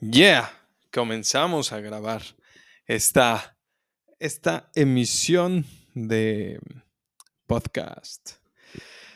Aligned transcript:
Yeah, 0.00 0.48
comenzamos 0.92 1.72
a 1.72 1.80
grabar 1.80 2.22
esta, 2.86 3.58
esta 4.20 4.70
emisión 4.76 5.66
de 5.92 6.60
podcast. 7.48 8.34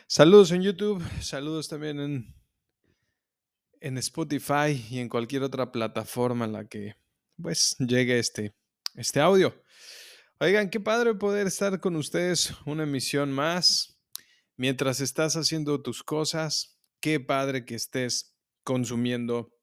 Saludos 0.07 0.51
en 0.51 0.61
YouTube, 0.61 1.01
saludos 1.21 1.69
también 1.69 2.01
en, 2.01 2.35
en 3.79 3.97
Spotify 3.97 4.85
y 4.89 4.99
en 4.99 5.07
cualquier 5.07 5.43
otra 5.43 5.71
plataforma 5.71 6.43
en 6.43 6.51
la 6.51 6.67
que 6.67 6.97
pues 7.41 7.77
llegue 7.79 8.19
este, 8.19 8.53
este 8.95 9.21
audio. 9.21 9.55
Oigan, 10.41 10.69
qué 10.69 10.81
padre 10.81 11.13
poder 11.13 11.47
estar 11.47 11.79
con 11.79 11.95
ustedes 11.95 12.53
una 12.65 12.83
emisión 12.83 13.31
más 13.31 13.97
mientras 14.57 14.99
estás 14.99 15.37
haciendo 15.37 15.81
tus 15.81 16.03
cosas. 16.03 16.77
Qué 16.99 17.21
padre 17.21 17.63
que 17.63 17.75
estés 17.75 18.35
consumiendo 18.65 19.53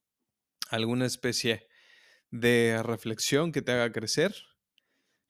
alguna 0.70 1.06
especie 1.06 1.66
de 2.30 2.82
reflexión 2.82 3.52
que 3.52 3.62
te 3.62 3.72
haga 3.72 3.92
crecer, 3.92 4.34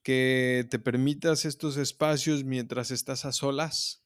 que 0.03 0.66
te 0.71 0.79
permitas 0.79 1.45
estos 1.45 1.77
espacios 1.77 2.45
mientras 2.45 2.91
estás 2.91 3.25
a 3.25 3.33
solas, 3.33 4.05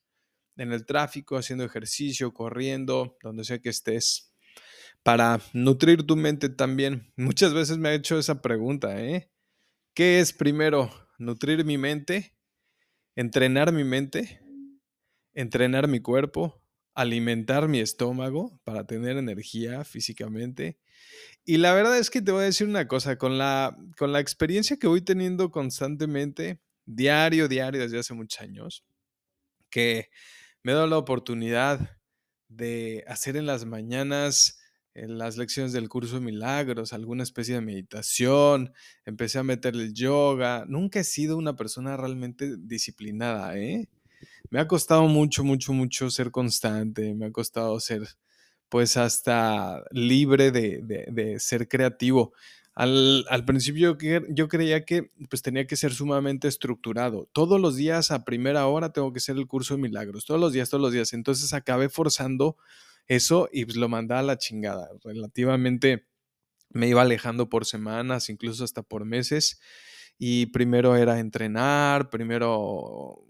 en 0.56 0.72
el 0.72 0.86
tráfico, 0.86 1.36
haciendo 1.36 1.64
ejercicio, 1.64 2.32
corriendo, 2.32 3.16
donde 3.22 3.44
sea 3.44 3.58
que 3.58 3.70
estés, 3.70 4.32
para 5.02 5.40
nutrir 5.52 6.04
tu 6.06 6.16
mente 6.16 6.48
también. 6.48 7.12
Muchas 7.16 7.52
veces 7.52 7.78
me 7.78 7.88
ha 7.88 7.94
hecho 7.94 8.18
esa 8.18 8.40
pregunta, 8.40 9.00
¿eh? 9.02 9.30
¿Qué 9.94 10.20
es 10.20 10.32
primero? 10.32 10.90
¿Nutrir 11.18 11.64
mi 11.64 11.78
mente? 11.78 12.36
¿Entrenar 13.16 13.72
mi 13.72 13.84
mente? 13.84 14.40
¿Entrenar 15.34 15.88
mi 15.88 16.00
cuerpo? 16.00 16.63
¿Alimentar 16.94 17.68
mi 17.68 17.80
estómago 17.80 18.60
para 18.64 18.86
tener 18.86 19.16
energía 19.16 19.84
físicamente? 19.84 20.78
Y 21.44 21.58
la 21.58 21.74
verdad 21.74 21.98
es 21.98 22.10
que 22.10 22.22
te 22.22 22.32
voy 22.32 22.42
a 22.42 22.46
decir 22.46 22.68
una 22.68 22.88
cosa, 22.88 23.16
con 23.18 23.38
la, 23.38 23.76
con 23.98 24.12
la 24.12 24.20
experiencia 24.20 24.78
que 24.78 24.86
voy 24.86 25.02
teniendo 25.02 25.50
constantemente, 25.50 26.60
diario, 26.86 27.48
diario, 27.48 27.80
desde 27.82 27.98
hace 27.98 28.14
muchos 28.14 28.40
años, 28.40 28.84
que 29.70 30.10
me 30.62 30.72
he 30.72 30.74
dado 30.74 30.86
la 30.86 30.98
oportunidad 30.98 31.98
de 32.48 33.04
hacer 33.08 33.36
en 33.36 33.46
las 33.46 33.64
mañanas 33.64 34.58
en 34.94 35.18
las 35.18 35.36
lecciones 35.36 35.72
del 35.72 35.88
curso 35.88 36.16
de 36.16 36.20
milagros, 36.20 36.92
alguna 36.92 37.24
especie 37.24 37.56
de 37.56 37.60
meditación, 37.60 38.72
empecé 39.04 39.38
a 39.38 39.42
meterle 39.42 39.84
el 39.84 39.94
yoga. 39.94 40.64
Nunca 40.68 41.00
he 41.00 41.04
sido 41.04 41.36
una 41.36 41.56
persona 41.56 41.96
realmente 41.96 42.56
disciplinada, 42.58 43.58
¿eh? 43.58 43.88
Me 44.50 44.60
ha 44.60 44.68
costado 44.68 45.08
mucho, 45.08 45.44
mucho, 45.44 45.72
mucho 45.72 46.10
ser 46.10 46.30
constante, 46.30 47.14
me 47.14 47.26
ha 47.26 47.32
costado 47.32 47.78
ser 47.80 48.02
pues 48.68 48.96
hasta 48.96 49.84
libre 49.92 50.50
de, 50.50 51.36
ser 51.38 51.68
creativo. 51.68 52.32
Al, 52.74 53.44
principio 53.46 53.96
yo 54.30 54.48
creía 54.48 54.84
que 54.84 55.10
pues 55.30 55.42
tenía 55.42 55.66
que 55.66 55.76
ser 55.76 55.92
sumamente 55.92 56.48
estructurado. 56.48 57.28
Todos 57.32 57.60
los 57.60 57.76
días 57.76 58.10
a 58.10 58.24
primera 58.24 58.66
hora 58.66 58.92
tengo 58.92 59.12
que 59.12 59.18
hacer 59.18 59.36
el 59.36 59.46
curso 59.46 59.74
de 59.74 59.82
milagros. 59.82 60.24
Todos 60.24 60.40
los 60.40 60.52
días, 60.52 60.70
todos 60.70 60.82
los 60.82 60.92
días. 60.92 61.12
Entonces 61.12 61.52
acabé 61.52 61.88
forzando 61.88 62.56
eso 63.06 63.48
y 63.52 63.64
pues 63.64 63.76
lo 63.76 63.88
mandaba 63.88 64.20
a 64.20 64.24
la 64.24 64.38
chingada. 64.38 64.88
Relativamente 65.04 66.06
me 66.70 66.88
iba 66.88 67.02
alejando 67.02 67.48
por 67.48 67.66
semanas, 67.66 68.28
incluso 68.28 68.64
hasta 68.64 68.82
por 68.82 69.04
meses. 69.04 69.60
Y 70.18 70.46
primero 70.46 70.96
era 70.96 71.20
entrenar, 71.20 72.10
primero 72.10 73.24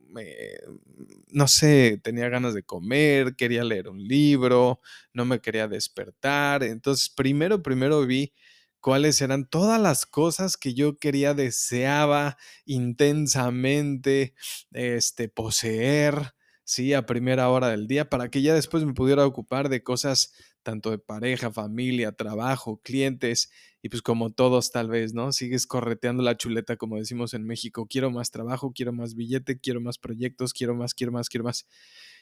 no 1.30 1.48
sé, 1.48 2.00
tenía 2.02 2.28
ganas 2.28 2.54
de 2.54 2.62
comer, 2.62 3.36
quería 3.36 3.64
leer 3.64 3.88
un 3.88 4.02
libro, 4.06 4.80
no 5.12 5.24
me 5.24 5.40
quería 5.40 5.68
despertar. 5.68 6.62
Entonces, 6.62 7.10
primero, 7.10 7.62
primero 7.62 8.06
vi 8.06 8.32
cuáles 8.80 9.20
eran 9.22 9.48
todas 9.48 9.80
las 9.80 10.06
cosas 10.06 10.56
que 10.56 10.74
yo 10.74 10.98
quería, 10.98 11.34
deseaba 11.34 12.36
intensamente, 12.66 14.34
este, 14.72 15.28
poseer, 15.28 16.34
sí, 16.64 16.92
a 16.94 17.06
primera 17.06 17.48
hora 17.48 17.68
del 17.68 17.86
día, 17.86 18.08
para 18.10 18.28
que 18.28 18.42
ya 18.42 18.54
después 18.54 18.84
me 18.84 18.94
pudiera 18.94 19.26
ocupar 19.26 19.68
de 19.68 19.82
cosas 19.82 20.34
tanto 20.62 20.90
de 20.90 20.98
pareja, 20.98 21.52
familia, 21.52 22.12
trabajo, 22.12 22.80
clientes, 22.82 23.50
y 23.84 23.90
pues 23.90 24.00
como 24.00 24.32
todos 24.32 24.72
tal 24.72 24.88
vez, 24.88 25.12
¿no? 25.12 25.30
Sigues 25.30 25.66
correteando 25.66 26.22
la 26.22 26.38
chuleta, 26.38 26.78
como 26.78 26.96
decimos 26.96 27.34
en 27.34 27.44
México, 27.44 27.86
quiero 27.86 28.10
más 28.10 28.30
trabajo, 28.30 28.72
quiero 28.72 28.94
más 28.94 29.14
billete, 29.14 29.60
quiero 29.60 29.82
más 29.82 29.98
proyectos, 29.98 30.54
quiero 30.54 30.74
más, 30.74 30.94
quiero 30.94 31.12
más, 31.12 31.28
quiero 31.28 31.44
más, 31.44 31.66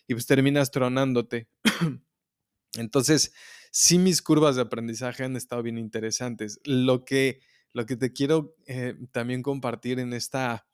y 0.08 0.14
pues 0.14 0.26
terminas 0.26 0.72
tronándote. 0.72 1.46
Entonces, 2.74 3.32
sí 3.70 3.98
mis 3.98 4.22
curvas 4.22 4.56
de 4.56 4.62
aprendizaje 4.62 5.22
han 5.22 5.36
estado 5.36 5.62
bien 5.62 5.78
interesantes. 5.78 6.58
Lo 6.64 7.04
que, 7.04 7.38
lo 7.72 7.86
que 7.86 7.94
te 7.96 8.12
quiero 8.12 8.56
eh, 8.66 8.96
también 9.12 9.44
compartir 9.44 10.00
en 10.00 10.14
esta, 10.14 10.66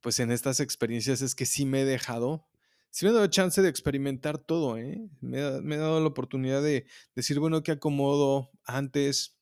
pues 0.00 0.20
en 0.20 0.32
estas 0.32 0.60
experiencias 0.60 1.20
es 1.20 1.34
que 1.34 1.44
sí 1.44 1.66
me 1.66 1.82
he 1.82 1.84
dejado 1.84 2.46
sí 2.88 3.04
me 3.04 3.10
ha 3.10 3.14
dado 3.14 3.26
chance 3.28 3.60
de 3.60 3.68
experimentar 3.68 4.38
todo, 4.38 4.76
¿eh? 4.76 5.06
Me, 5.20 5.38
he 5.38 5.76
dado 5.76 6.00
la 6.00 6.06
oportunidad 6.08 6.60
de 6.60 6.86
decir, 7.14 7.38
bueno, 7.38 7.62
¿qué 7.62 7.70
acomodo 7.72 8.50
antes 8.64 9.36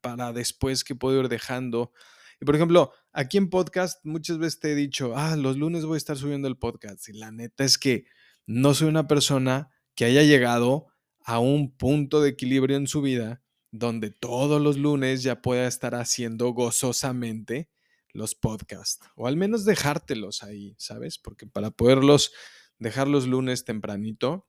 para 0.00 0.32
después 0.32 0.84
que 0.84 0.94
puedo 0.94 1.20
ir 1.20 1.28
dejando? 1.28 1.92
Y 2.40 2.44
por 2.44 2.56
ejemplo, 2.56 2.92
aquí 3.12 3.36
en 3.36 3.50
podcast 3.50 4.04
muchas 4.04 4.38
veces 4.38 4.60
te 4.60 4.72
he 4.72 4.74
dicho, 4.74 5.16
ah, 5.16 5.36
los 5.36 5.56
lunes 5.56 5.84
voy 5.84 5.96
a 5.96 5.98
estar 5.98 6.16
subiendo 6.16 6.48
el 6.48 6.56
podcast. 6.56 7.08
Y 7.08 7.12
la 7.12 7.30
neta 7.30 7.64
es 7.64 7.78
que 7.78 8.06
no 8.46 8.74
soy 8.74 8.88
una 8.88 9.06
persona 9.06 9.70
que 9.94 10.06
haya 10.06 10.22
llegado 10.22 10.86
a 11.24 11.38
un 11.38 11.76
punto 11.76 12.20
de 12.22 12.30
equilibrio 12.30 12.76
en 12.76 12.86
su 12.86 13.02
vida 13.02 13.42
donde 13.70 14.10
todos 14.10 14.60
los 14.60 14.76
lunes 14.76 15.22
ya 15.22 15.42
pueda 15.42 15.66
estar 15.66 15.94
haciendo 15.94 16.50
gozosamente 16.50 17.70
los 18.12 18.34
podcasts, 18.34 19.06
o 19.14 19.28
al 19.28 19.36
menos 19.36 19.64
dejártelos 19.64 20.42
ahí, 20.42 20.74
¿sabes? 20.78 21.18
Porque 21.18 21.46
para 21.46 21.70
poderlos 21.70 22.32
dejar 22.78 23.06
los 23.06 23.28
lunes 23.28 23.64
tempranito, 23.64 24.48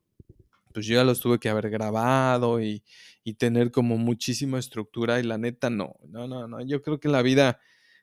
pues 0.72 0.86
yo 0.86 0.96
ya 0.96 1.04
los 1.04 1.20
tuve 1.20 1.40
que 1.40 1.50
haber 1.50 1.70
grabado 1.70 2.62
y, 2.62 2.84
tener 3.38 3.72
como 3.72 3.98
muchísima 3.98 4.60
estructura 4.60 5.20
y 5.20 5.24
la 5.24 5.38
neta 5.38 5.70
no, 5.70 5.96
no, 6.10 6.28
no, 6.28 6.48
no, 6.48 6.62
yo 6.66 6.82
creo 6.82 7.00
que 7.00 7.08
la 7.08 7.22
vida, 7.22 7.60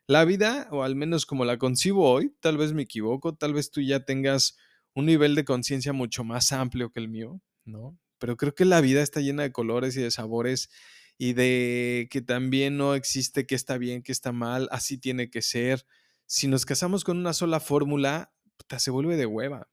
la 0.06 0.24
vida, 0.24 0.68
o 0.70 0.84
al 0.84 0.96
menos 0.96 1.26
como 1.26 1.44
la 1.44 1.58
concibo 1.58 2.10
hoy, 2.10 2.34
tal 2.40 2.56
vez 2.56 2.72
me 2.72 2.82
equivoco, 2.82 3.34
tal 3.34 3.52
vez 3.52 3.70
tú 3.70 3.80
ya 3.80 4.04
tengas 4.04 4.56
un 4.94 5.06
nivel 5.06 5.34
de 5.34 5.44
conciencia 5.44 5.92
mucho 5.92 6.24
más 6.24 6.52
amplio 6.52 6.90
que 6.90 7.00
el 7.00 7.08
mío, 7.08 7.40
¿no? 7.64 7.98
Pero 8.18 8.36
creo 8.36 8.54
que 8.54 8.64
la 8.64 8.80
vida 8.80 9.02
está 9.02 9.20
llena 9.20 9.42
de 9.42 9.52
colores 9.52 9.96
y 9.96 10.00
de 10.00 10.10
sabores 10.10 10.70
y 11.18 11.34
de 11.34 12.08
que 12.10 12.22
también 12.22 12.78
no 12.78 12.94
existe 12.94 13.46
que 13.46 13.54
está 13.54 13.76
bien, 13.76 14.02
que 14.02 14.12
está 14.12 14.32
mal, 14.32 14.68
así 14.72 14.98
tiene 14.98 15.30
que 15.30 15.42
ser. 15.42 15.84
Si 16.26 16.48
nos 16.48 16.64
casamos 16.64 17.04
con 17.04 17.18
una 17.18 17.32
sola 17.32 17.60
fórmula, 17.60 18.32
se 18.78 18.90
vuelve 18.90 19.16
de 19.16 19.26
hueva 19.26 19.68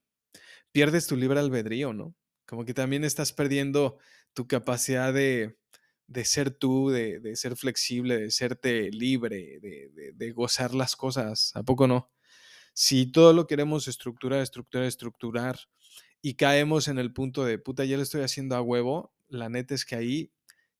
pierdes 0.76 1.06
tu 1.06 1.16
libre 1.16 1.40
albedrío, 1.40 1.94
¿no? 1.94 2.14
Como 2.46 2.64
que 2.64 2.74
también 2.74 3.04
estás 3.04 3.32
perdiendo 3.32 3.98
tu 4.32 4.46
capacidad 4.46 5.12
de, 5.12 5.56
ser 6.24 6.50
tú, 6.50 6.90
de, 6.90 7.34
ser 7.36 7.56
flexible, 7.56 8.18
de 8.18 8.30
serte 8.30 8.90
libre, 8.90 9.60
de, 9.60 10.32
gozar 10.32 10.74
las 10.74 10.96
cosas. 10.96 11.52
¿A 11.54 11.62
poco 11.62 11.86
no? 11.86 12.10
Si 12.72 13.06
todo 13.06 13.32
lo 13.32 13.46
queremos 13.46 13.88
estructurar, 13.88 14.40
estructurar, 14.40 14.86
estructurar 14.86 15.58
y 16.22 16.34
caemos 16.34 16.88
en 16.88 16.98
el 16.98 17.12
punto 17.12 17.44
de 17.44 17.58
puta, 17.58 17.84
ya 17.84 17.96
lo 17.96 18.02
estoy 18.02 18.22
haciendo 18.22 18.54
a 18.56 18.62
huevo, 18.62 19.12
la 19.28 19.48
neta 19.48 19.74
es 19.74 19.84
que 19.84 19.96
ahí 19.96 20.32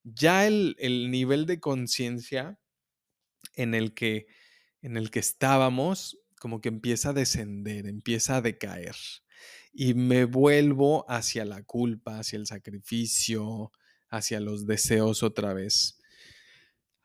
ya 0.03 0.47
el, 0.47 0.75
el 0.79 1.11
nivel 1.11 1.45
de 1.45 1.59
conciencia 1.59 2.59
en 3.55 3.73
el 3.73 3.93
que 3.93 4.27
en 4.81 4.95
el 4.95 5.11
que 5.11 5.19
estábamos 5.19 6.19
como 6.39 6.61
que 6.61 6.69
empieza 6.69 7.09
a 7.09 7.13
descender, 7.13 7.87
empieza 7.87 8.37
a 8.37 8.41
decaer 8.41 8.95
y 9.79 9.93
me 9.93 10.25
vuelvo 10.25 11.05
hacia 11.07 11.45
la 11.45 11.61
culpa, 11.61 12.17
hacia 12.17 12.37
el 12.37 12.47
sacrificio, 12.47 13.71
hacia 14.09 14.39
los 14.39 14.65
deseos 14.65 15.21
otra 15.21 15.53
vez. 15.53 15.99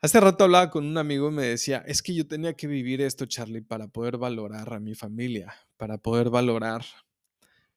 Hace 0.01 0.19
rato 0.19 0.45
hablaba 0.45 0.71
con 0.71 0.83
un 0.83 0.97
amigo 0.97 1.29
y 1.29 1.33
me 1.33 1.43
decía, 1.43 1.83
es 1.85 2.01
que 2.01 2.15
yo 2.15 2.25
tenía 2.25 2.55
que 2.55 2.65
vivir 2.65 2.99
esto, 2.99 3.27
Charlie, 3.27 3.61
para 3.61 3.89
poder 3.89 4.17
valorar 4.17 4.73
a 4.73 4.79
mi 4.79 4.95
familia, 4.95 5.53
para 5.77 5.99
poder 5.99 6.31
valorar 6.31 6.83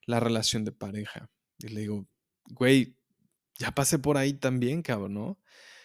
la 0.06 0.19
relación 0.19 0.64
de 0.64 0.72
pareja. 0.72 1.28
Y 1.58 1.69
le 1.69 1.82
digo, 1.82 2.08
güey, 2.46 2.96
ya 3.58 3.72
pasé 3.72 3.99
por 3.99 4.16
ahí 4.16 4.32
también, 4.32 4.81
cabrón, 4.81 5.12
¿no? 5.12 5.38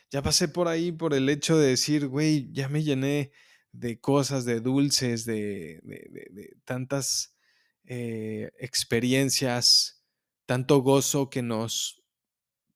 Ya 0.09 0.21
pasé 0.21 0.47
por 0.47 0.69
ahí 0.69 0.93
por 0.93 1.13
el 1.13 1.27
hecho 1.27 1.57
de 1.57 1.67
decir, 1.67 2.07
güey, 2.07 2.49
ya 2.53 2.69
me 2.69 2.81
llené 2.81 3.33
de 3.73 3.99
cosas, 3.99 4.45
de 4.45 4.61
dulces, 4.61 5.25
de, 5.25 5.81
de, 5.83 6.29
de 6.31 6.55
tantas 6.63 7.30
eh, 7.85 8.51
experiencias, 8.59 10.03
tanto 10.45 10.81
gozo 10.81 11.29
que 11.29 11.41
nos 11.41 12.03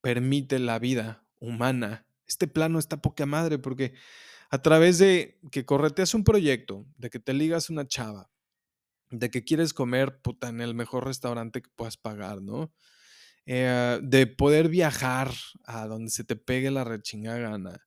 permite 0.00 0.58
la 0.58 0.78
vida 0.78 1.26
humana. 1.40 2.06
Este 2.26 2.46
plano 2.46 2.78
está 2.78 3.00
poca 3.02 3.26
madre 3.26 3.58
porque 3.58 3.94
a 4.50 4.62
través 4.62 4.98
de 4.98 5.38
que 5.50 5.64
correteas 5.64 6.14
un 6.14 6.24
proyecto, 6.24 6.86
de 6.96 7.10
que 7.10 7.18
te 7.18 7.34
ligas 7.34 7.70
una 7.70 7.86
chava, 7.86 8.30
de 9.10 9.30
que 9.30 9.44
quieres 9.44 9.72
comer 9.72 10.20
puta, 10.20 10.48
en 10.48 10.60
el 10.60 10.74
mejor 10.74 11.04
restaurante 11.04 11.62
que 11.62 11.70
puedas 11.74 11.96
pagar, 11.96 12.42
¿no? 12.42 12.72
Eh, 13.46 14.00
de 14.02 14.26
poder 14.26 14.68
viajar 14.68 15.32
a 15.64 15.86
donde 15.86 16.10
se 16.10 16.24
te 16.24 16.34
pegue 16.34 16.70
la 16.70 16.84
rechinga 16.84 17.38
gana, 17.38 17.80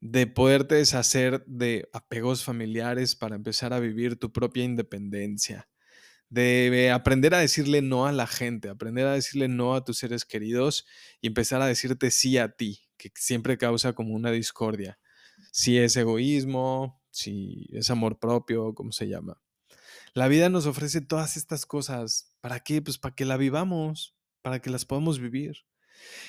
de 0.00 0.26
poderte 0.26 0.74
deshacer 0.74 1.44
de 1.46 1.88
apegos 1.92 2.42
familiares 2.42 3.14
para 3.14 3.36
empezar 3.36 3.72
a 3.72 3.78
vivir 3.78 4.18
tu 4.18 4.32
propia 4.32 4.64
independencia, 4.64 5.68
de 6.32 6.90
aprender 6.90 7.34
a 7.34 7.40
decirle 7.40 7.82
no 7.82 8.06
a 8.06 8.12
la 8.12 8.26
gente, 8.26 8.70
aprender 8.70 9.06
a 9.06 9.12
decirle 9.12 9.48
no 9.48 9.74
a 9.74 9.84
tus 9.84 9.98
seres 9.98 10.24
queridos 10.24 10.86
y 11.20 11.26
empezar 11.26 11.60
a 11.60 11.66
decirte 11.66 12.10
sí 12.10 12.38
a 12.38 12.48
ti, 12.48 12.80
que 12.96 13.10
siempre 13.14 13.58
causa 13.58 13.92
como 13.92 14.14
una 14.14 14.30
discordia. 14.30 14.98
Si 15.52 15.76
es 15.76 15.94
egoísmo, 15.94 17.02
si 17.10 17.68
es 17.72 17.90
amor 17.90 18.18
propio, 18.18 18.74
¿cómo 18.74 18.92
se 18.92 19.08
llama? 19.08 19.42
La 20.14 20.26
vida 20.26 20.48
nos 20.48 20.64
ofrece 20.64 21.02
todas 21.02 21.36
estas 21.36 21.66
cosas. 21.66 22.34
¿Para 22.40 22.60
qué? 22.60 22.80
Pues 22.80 22.96
para 22.96 23.14
que 23.14 23.26
la 23.26 23.36
vivamos, 23.36 24.16
para 24.40 24.60
que 24.62 24.70
las 24.70 24.86
podamos 24.86 25.18
vivir. 25.18 25.58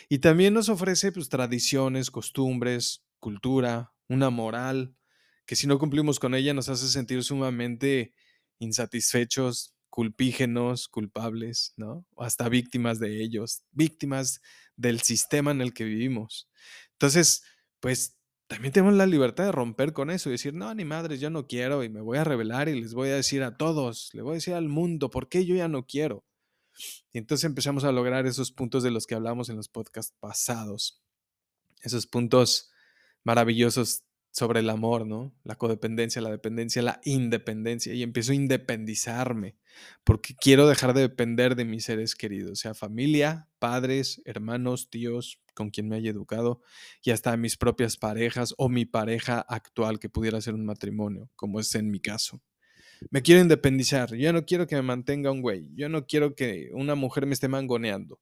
Y 0.10 0.20
también 0.20 0.54
nos 0.54 0.68
ofrece 0.68 1.14
pues, 1.14 1.30
tradiciones, 1.30 2.12
costumbres, 2.12 3.06
cultura, 3.20 3.94
una 4.10 4.30
moral, 4.30 4.98
que 5.46 5.56
si 5.56 5.66
no 5.66 5.80
cumplimos 5.80 6.20
con 6.20 6.36
ella 6.36 6.54
nos 6.54 6.68
hace 6.68 6.90
sentir 6.90 7.24
sumamente 7.24 8.14
insatisfechos, 8.60 9.73
culpígenos, 9.94 10.88
culpables, 10.88 11.76
¿no? 11.78 12.04
O 12.16 12.24
hasta 12.24 12.50
víctimas 12.50 12.98
de 12.98 13.22
ellos, 13.22 13.62
víctimas 13.74 14.42
del 14.76 15.02
sistema 15.02 15.52
en 15.52 15.62
el 15.62 15.72
que 15.72 15.84
vivimos. 15.84 16.50
Entonces, 16.94 17.44
pues 17.80 18.18
también 18.48 18.74
tenemos 18.74 18.96
la 18.96 19.06
libertad 19.06 19.46
de 19.46 19.52
romper 19.52 19.94
con 19.94 20.10
eso 20.10 20.30
y 20.30 20.32
decir, 20.32 20.56
no, 20.56 20.74
ni 20.74 20.84
madres, 20.84 21.20
yo 21.20 21.30
no 21.30 21.46
quiero 21.46 21.84
y 21.84 21.90
me 21.90 22.02
voy 22.02 22.18
a 22.18 22.24
revelar 22.24 22.70
y 22.70 22.82
les 22.82 22.96
voy 22.96 23.10
a 23.10 23.16
decir 23.16 23.44
a 23.44 23.56
todos, 23.56 24.10
le 24.14 24.24
voy 24.24 24.32
a 24.32 24.34
decir 24.34 24.56
al 24.56 24.68
mundo, 24.68 25.12
¿por 25.12 25.30
qué 25.30 25.46
yo 25.46 25.54
ya 25.54 25.68
no 25.68 25.86
quiero? 25.86 26.26
Y 27.12 27.20
entonces 27.20 27.44
empezamos 27.44 27.84
a 27.84 27.92
lograr 27.92 28.26
esos 28.26 28.52
puntos 28.52 28.82
de 28.82 28.90
los 28.90 29.06
que 29.06 29.14
hablamos 29.14 29.50
en 29.50 29.58
los 29.58 29.70
podcasts 29.70 30.16
pasados, 30.20 31.04
esos 31.82 32.08
puntos 32.08 32.72
maravillosos 33.24 34.02
sobre 34.34 34.62
el 34.62 34.70
amor, 34.72 35.06
¿no? 35.06 35.32
La 35.44 35.56
codependencia, 35.56 36.20
la 36.20 36.32
dependencia, 36.32 36.82
la 36.82 37.00
independencia. 37.04 37.94
Y 37.94 38.02
empiezo 38.02 38.32
a 38.32 38.36
independizarme 38.36 39.58
porque 40.04 40.36
quiero 40.36 40.68
dejar 40.68 40.96
de 40.96 41.02
depender 41.02 41.56
de 41.56 41.66
mis 41.66 41.86
seres 41.86 42.16
queridos, 42.16 42.60
sea 42.60 42.74
familia, 42.74 43.48
padres, 43.60 44.24
hermanos, 44.26 44.90
tíos, 44.90 45.40
con 45.54 45.70
quien 45.70 45.88
me 45.88 45.98
haya 45.98 46.10
educado, 46.10 46.62
y 47.04 47.12
hasta 47.12 47.38
mis 47.38 47.58
propias 47.58 47.96
parejas 47.96 48.56
o 48.58 48.70
mi 48.70 48.86
pareja 48.86 49.40
actual 49.40 50.00
que 50.00 50.10
pudiera 50.10 50.42
ser 50.42 50.56
un 50.56 50.66
matrimonio, 50.66 51.30
como 51.36 51.60
es 51.60 51.76
en 51.76 51.92
mi 51.92 52.00
caso. 52.00 52.42
Me 53.12 53.22
quiero 53.22 53.40
independizar, 53.40 54.16
yo 54.16 54.34
no 54.34 54.46
quiero 54.46 54.66
que 54.66 54.76
me 54.76 54.82
mantenga 54.82 55.32
un 55.32 55.42
güey, 55.42 55.70
yo 55.76 55.90
no 55.90 56.08
quiero 56.08 56.34
que 56.34 56.72
una 56.74 56.96
mujer 56.96 57.28
me 57.28 57.34
esté 57.34 57.48
mangoneando. 57.48 58.20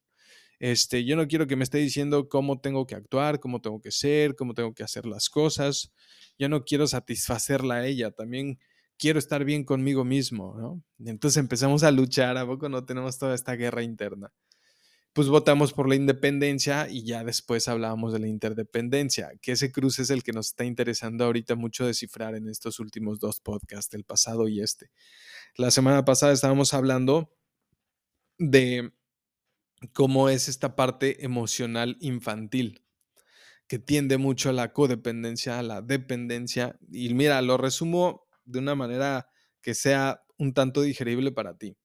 Este, 0.62 1.04
yo 1.06 1.16
no 1.16 1.28
quiero 1.28 1.48
que 1.48 1.56
me 1.56 1.64
esté 1.64 1.80
diciendo 1.80 2.30
cómo 2.30 2.62
tengo 2.62 2.86
que 2.86 2.94
actuar, 2.94 3.40
cómo 3.40 3.62
tengo 3.62 3.82
que 3.82 3.90
ser, 3.90 4.36
cómo 4.36 4.54
tengo 4.54 4.76
que 4.76 4.84
hacer 4.84 5.08
las 5.08 5.28
cosas. 5.28 5.92
Yo 6.38 6.50
no 6.50 6.66
quiero 6.66 6.86
satisfacerla 6.86 7.78
a 7.78 7.88
ella, 7.88 8.12
también 8.12 8.60
quiero 8.96 9.18
estar 9.18 9.44
bien 9.44 9.64
conmigo 9.64 10.06
mismo, 10.06 10.56
¿no? 10.60 10.84
entonces 11.10 11.38
empezamos 11.38 11.82
a 11.82 11.90
luchar, 11.90 12.38
¿a 12.38 12.46
poco 12.46 12.70
no 12.70 12.86
tenemos 12.86 13.18
toda 13.18 13.34
esta 13.34 13.56
guerra 13.56 13.82
interna? 13.82 14.32
Pues 15.14 15.30
votamos 15.30 15.74
por 15.74 15.90
la 15.90 15.96
independencia 15.96 16.88
y 16.88 17.06
ya 17.06 17.24
después 17.24 17.68
hablábamos 17.68 18.14
de 18.14 18.20
la 18.20 18.28
interdependencia, 18.28 19.32
que 19.42 19.54
ese 19.54 19.72
cruce 19.72 20.04
es 20.04 20.12
el 20.12 20.22
que 20.22 20.32
nos 20.32 20.50
está 20.50 20.64
interesando 20.64 21.26
ahorita 21.26 21.56
mucho 21.56 21.88
descifrar 21.88 22.36
en 22.36 22.48
estos 22.48 22.80
últimos 22.80 23.20
dos 23.20 23.40
podcasts, 23.42 23.96
el 23.96 24.04
pasado 24.04 24.48
y 24.48 24.62
este. 24.62 24.92
La 25.56 25.72
semana 25.72 26.06
pasada 26.06 26.34
estábamos 26.34 26.76
hablando 26.76 27.34
de 28.38 28.92
cómo 29.94 30.30
es 30.30 30.48
esta 30.48 30.76
parte 30.76 31.26
emocional 31.26 31.98
infantil, 32.00 32.84
que 33.68 33.80
tiende 33.80 34.18
mucho 34.18 34.50
a 34.50 34.54
la 34.54 34.74
codependencia, 34.74 35.60
a 35.60 35.64
la 35.64 35.82
dependencia. 35.82 36.78
Y 36.92 37.14
mira, 37.14 37.42
lo 37.42 37.58
resumo 37.58 38.28
de 38.46 38.60
una 38.60 38.76
manera 38.76 39.30
que 39.62 39.74
sea 39.74 40.24
un 40.38 40.54
tanto 40.54 40.82
digerible 40.82 41.32
para 41.32 41.58
ti. 41.58 41.78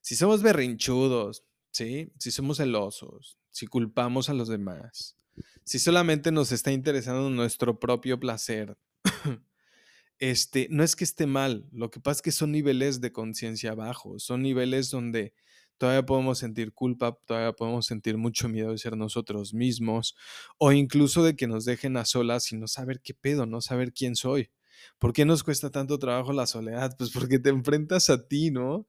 Si 0.00 0.16
somos 0.16 0.42
berrinchudos, 0.42 1.44
¿sí? 1.72 2.12
si 2.18 2.30
somos 2.30 2.58
celosos, 2.58 3.38
si 3.50 3.66
culpamos 3.66 4.28
a 4.28 4.34
los 4.34 4.48
demás, 4.48 5.16
si 5.64 5.78
solamente 5.78 6.30
nos 6.30 6.52
está 6.52 6.72
interesando 6.72 7.28
nuestro 7.30 7.78
propio 7.78 8.18
placer, 8.18 8.78
este, 10.18 10.68
no 10.70 10.84
es 10.84 10.96
que 10.96 11.04
esté 11.04 11.26
mal, 11.26 11.68
lo 11.72 11.90
que 11.90 12.00
pasa 12.00 12.18
es 12.18 12.22
que 12.22 12.32
son 12.32 12.52
niveles 12.52 13.00
de 13.00 13.12
conciencia 13.12 13.74
bajos, 13.74 14.22
son 14.22 14.42
niveles 14.42 14.90
donde 14.90 15.34
todavía 15.78 16.04
podemos 16.04 16.38
sentir 16.38 16.72
culpa, 16.72 17.16
todavía 17.26 17.52
podemos 17.52 17.86
sentir 17.86 18.16
mucho 18.16 18.48
miedo 18.48 18.70
de 18.70 18.78
ser 18.78 18.96
nosotros 18.96 19.54
mismos 19.54 20.16
o 20.58 20.72
incluso 20.72 21.24
de 21.24 21.36
que 21.36 21.46
nos 21.46 21.64
dejen 21.64 21.96
a 21.96 22.04
solas 22.04 22.52
y 22.52 22.56
no 22.56 22.68
saber 22.68 23.00
qué 23.02 23.14
pedo, 23.14 23.46
no 23.46 23.60
saber 23.60 23.92
quién 23.92 24.16
soy. 24.16 24.50
¿Por 24.98 25.12
qué 25.12 25.24
nos 25.24 25.42
cuesta 25.42 25.70
tanto 25.70 25.98
trabajo 25.98 26.32
la 26.32 26.46
soledad? 26.46 26.94
Pues 26.98 27.10
porque 27.10 27.38
te 27.38 27.50
enfrentas 27.50 28.10
a 28.10 28.26
ti, 28.26 28.50
¿no? 28.50 28.86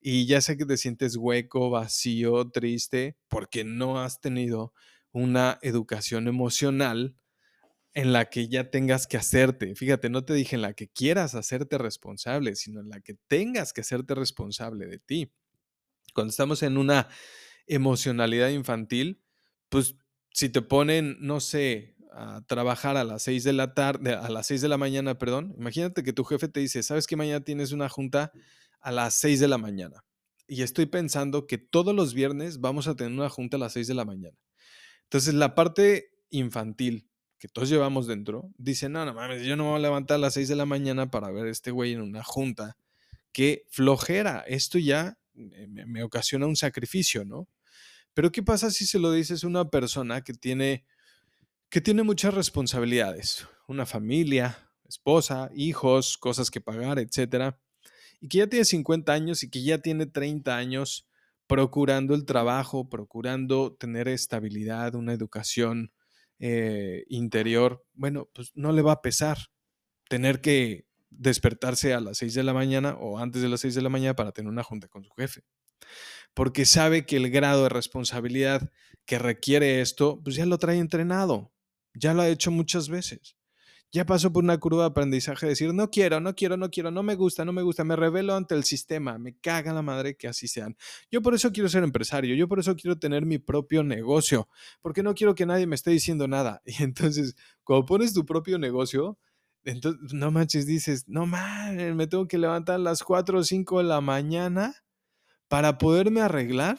Y 0.00 0.26
ya 0.26 0.40
sé 0.40 0.56
que 0.56 0.66
te 0.66 0.76
sientes 0.76 1.16
hueco, 1.16 1.70
vacío, 1.70 2.50
triste, 2.50 3.16
porque 3.28 3.64
no 3.64 4.00
has 4.00 4.20
tenido 4.20 4.72
una 5.12 5.58
educación 5.62 6.28
emocional 6.28 7.16
en 7.94 8.12
la 8.12 8.26
que 8.26 8.48
ya 8.48 8.70
tengas 8.70 9.06
que 9.06 9.16
hacerte. 9.16 9.74
Fíjate, 9.74 10.08
no 10.10 10.24
te 10.24 10.34
dije 10.34 10.54
en 10.54 10.62
la 10.62 10.74
que 10.74 10.88
quieras 10.88 11.34
hacerte 11.34 11.78
responsable, 11.78 12.54
sino 12.54 12.80
en 12.80 12.90
la 12.90 13.00
que 13.00 13.14
tengas 13.26 13.72
que 13.72 13.80
hacerte 13.80 14.14
responsable 14.14 14.86
de 14.86 14.98
ti. 14.98 15.32
Cuando 16.18 16.30
estamos 16.30 16.64
en 16.64 16.78
una 16.78 17.06
emocionalidad 17.68 18.48
infantil, 18.48 19.22
pues 19.68 19.94
si 20.32 20.48
te 20.48 20.62
ponen, 20.62 21.16
no 21.20 21.38
sé, 21.38 21.94
a 22.12 22.42
trabajar 22.44 22.96
a 22.96 23.04
las 23.04 23.22
6 23.22 23.44
de 23.44 23.52
la 23.52 23.72
tarde, 23.72 24.14
a 24.14 24.28
las 24.28 24.48
6 24.48 24.62
de 24.62 24.68
la 24.68 24.78
mañana, 24.78 25.16
perdón, 25.16 25.54
imagínate 25.56 26.02
que 26.02 26.12
tu 26.12 26.24
jefe 26.24 26.48
te 26.48 26.58
dice, 26.58 26.82
¿sabes 26.82 27.06
que 27.06 27.14
mañana 27.14 27.44
tienes 27.44 27.70
una 27.70 27.88
junta 27.88 28.32
a 28.80 28.90
las 28.90 29.14
6 29.14 29.38
de 29.38 29.46
la 29.46 29.58
mañana? 29.58 30.04
Y 30.48 30.62
estoy 30.62 30.86
pensando 30.86 31.46
que 31.46 31.56
todos 31.56 31.94
los 31.94 32.14
viernes 32.14 32.58
vamos 32.58 32.88
a 32.88 32.96
tener 32.96 33.12
una 33.12 33.28
junta 33.28 33.56
a 33.56 33.60
las 33.60 33.74
6 33.74 33.86
de 33.86 33.94
la 33.94 34.04
mañana. 34.04 34.36
Entonces, 35.04 35.34
la 35.34 35.54
parte 35.54 36.10
infantil 36.30 37.08
que 37.38 37.46
todos 37.46 37.68
llevamos 37.68 38.08
dentro 38.08 38.50
dice, 38.58 38.88
no, 38.88 39.04
no 39.04 39.14
mames, 39.14 39.44
yo 39.44 39.54
no 39.54 39.62
me 39.62 39.70
voy 39.70 39.78
a 39.78 39.82
levantar 39.82 40.16
a 40.16 40.18
las 40.18 40.34
6 40.34 40.48
de 40.48 40.56
la 40.56 40.66
mañana 40.66 41.12
para 41.12 41.30
ver 41.30 41.46
a 41.46 41.50
este 41.50 41.70
güey 41.70 41.92
en 41.92 42.00
una 42.00 42.24
junta. 42.24 42.76
Qué 43.30 43.66
flojera, 43.70 44.40
esto 44.48 44.80
ya 44.80 45.16
me, 45.38 46.02
ocasiona 46.02 46.46
un 46.46 46.56
sacrificio, 46.56 47.24
¿no? 47.24 47.48
Pero 48.14 48.32
¿qué 48.32 48.42
pasa 48.42 48.70
si 48.70 48.86
se 48.86 48.98
lo 48.98 49.12
dices 49.12 49.44
a 49.44 49.46
una 49.46 49.70
persona 49.70 50.22
que 50.22 50.34
tiene, 50.34 50.84
que 51.70 51.80
tiene 51.80 52.02
muchas 52.02 52.34
responsabilidades? 52.34 53.46
Una 53.68 53.86
familia, 53.86 54.70
esposa, 54.88 55.50
hijos, 55.54 56.18
cosas 56.18 56.50
que 56.50 56.60
pagar, 56.60 56.98
etcétera, 56.98 57.60
y 58.20 58.28
que 58.28 58.38
ya 58.38 58.46
tiene 58.48 58.64
50 58.64 59.12
años 59.12 59.42
y 59.42 59.50
que 59.50 59.62
ya 59.62 59.78
tiene 59.78 60.06
30 60.06 60.56
años 60.56 61.06
procurando 61.46 62.14
el 62.14 62.24
trabajo, 62.24 62.88
procurando 62.88 63.74
tener 63.74 64.08
estabilidad, 64.08 64.94
una 64.94 65.12
educación 65.12 65.92
eh, 66.40 67.04
interior, 67.08 67.84
bueno, 67.94 68.28
pues 68.34 68.52
no 68.54 68.72
le 68.72 68.82
va 68.82 68.92
a 68.92 69.02
pesar 69.02 69.38
tener 70.08 70.40
que 70.40 70.87
despertarse 71.10 71.94
a 71.94 72.00
las 72.00 72.18
6 72.18 72.34
de 72.34 72.42
la 72.42 72.52
mañana 72.52 72.96
o 73.00 73.18
antes 73.18 73.42
de 73.42 73.48
las 73.48 73.60
6 73.60 73.74
de 73.74 73.82
la 73.82 73.88
mañana 73.88 74.14
para 74.14 74.32
tener 74.32 74.50
una 74.50 74.62
junta 74.62 74.88
con 74.88 75.04
su 75.04 75.10
jefe. 75.14 75.42
Porque 76.34 76.66
sabe 76.66 77.06
que 77.06 77.16
el 77.16 77.30
grado 77.30 77.64
de 77.64 77.68
responsabilidad 77.68 78.70
que 79.04 79.18
requiere 79.18 79.80
esto, 79.80 80.20
pues 80.22 80.36
ya 80.36 80.46
lo 80.46 80.58
trae 80.58 80.78
entrenado, 80.78 81.52
ya 81.94 82.14
lo 82.14 82.22
ha 82.22 82.28
hecho 82.28 82.50
muchas 82.50 82.88
veces. 82.88 83.36
Ya 83.90 84.04
pasó 84.04 84.30
por 84.30 84.44
una 84.44 84.58
curva 84.58 84.82
de 84.82 84.88
aprendizaje 84.88 85.46
de 85.46 85.50
decir, 85.50 85.72
no 85.72 85.88
quiero, 85.88 86.20
no 86.20 86.34
quiero, 86.34 86.58
no 86.58 86.68
quiero, 86.68 86.90
no 86.90 87.02
me 87.02 87.14
gusta, 87.14 87.46
no 87.46 87.54
me 87.54 87.62
gusta, 87.62 87.84
me 87.84 87.96
revelo 87.96 88.34
ante 88.34 88.54
el 88.54 88.64
sistema, 88.64 89.16
me 89.16 89.38
caga 89.38 89.72
la 89.72 89.80
madre 89.80 90.14
que 90.14 90.28
así 90.28 90.46
sean. 90.46 90.76
Yo 91.10 91.22
por 91.22 91.34
eso 91.34 91.50
quiero 91.52 91.70
ser 91.70 91.84
empresario, 91.84 92.34
yo 92.34 92.48
por 92.48 92.58
eso 92.58 92.76
quiero 92.76 92.98
tener 92.98 93.24
mi 93.24 93.38
propio 93.38 93.82
negocio, 93.82 94.46
porque 94.82 95.02
no 95.02 95.14
quiero 95.14 95.34
que 95.34 95.46
nadie 95.46 95.66
me 95.66 95.74
esté 95.74 95.90
diciendo 95.90 96.28
nada. 96.28 96.60
Y 96.66 96.82
entonces, 96.82 97.34
cuando 97.64 97.86
pones 97.86 98.12
tu 98.12 98.26
propio 98.26 98.58
negocio, 98.58 99.18
entonces, 99.68 100.14
no 100.14 100.30
manches, 100.30 100.66
dices, 100.66 101.08
no 101.08 101.26
mames, 101.26 101.94
me 101.94 102.06
tengo 102.06 102.26
que 102.26 102.38
levantar 102.38 102.76
a 102.76 102.78
las 102.78 103.02
4 103.02 103.40
o 103.40 103.44
5 103.44 103.78
de 103.78 103.84
la 103.84 104.00
mañana 104.00 104.74
para 105.46 105.76
poderme 105.76 106.22
arreglar 106.22 106.78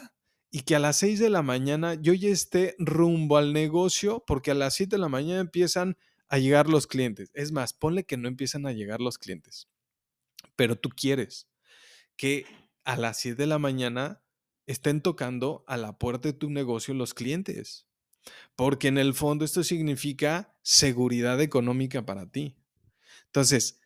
y 0.49 0.61
que 0.61 0.75
a 0.75 0.79
las 0.79 0.97
6 0.97 1.19
de 1.19 1.29
la 1.29 1.43
mañana 1.43 1.93
yo 1.93 2.13
ya 2.13 2.29
esté 2.29 2.75
rumbo 2.79 3.37
al 3.37 3.53
negocio 3.53 4.23
porque 4.25 4.49
a 4.49 4.55
las 4.55 4.73
7 4.73 4.95
de 4.95 5.01
la 5.01 5.07
mañana 5.07 5.39
empiezan 5.39 5.97
a 6.29 6.39
llegar 6.39 6.67
los 6.67 6.87
clientes. 6.87 7.29
Es 7.35 7.51
más, 7.51 7.73
ponle 7.73 8.05
que 8.05 8.17
no 8.17 8.27
empiezan 8.27 8.65
a 8.65 8.71
llegar 8.71 9.01
los 9.01 9.19
clientes, 9.19 9.67
pero 10.55 10.75
tú 10.75 10.89
quieres 10.89 11.47
que 12.15 12.45
a 12.85 12.97
las 12.97 13.19
7 13.19 13.35
de 13.43 13.47
la 13.47 13.59
mañana 13.59 14.23
estén 14.65 15.01
tocando 15.01 15.63
a 15.67 15.77
la 15.77 15.99
puerta 15.99 16.29
de 16.29 16.33
tu 16.33 16.49
negocio 16.49 16.95
los 16.95 17.13
clientes, 17.13 17.85
porque 18.55 18.87
en 18.87 18.97
el 18.97 19.13
fondo 19.13 19.45
esto 19.45 19.63
significa 19.63 20.55
seguridad 20.63 21.39
económica 21.39 22.03
para 22.03 22.25
ti. 22.25 22.58
Entonces, 23.29 23.79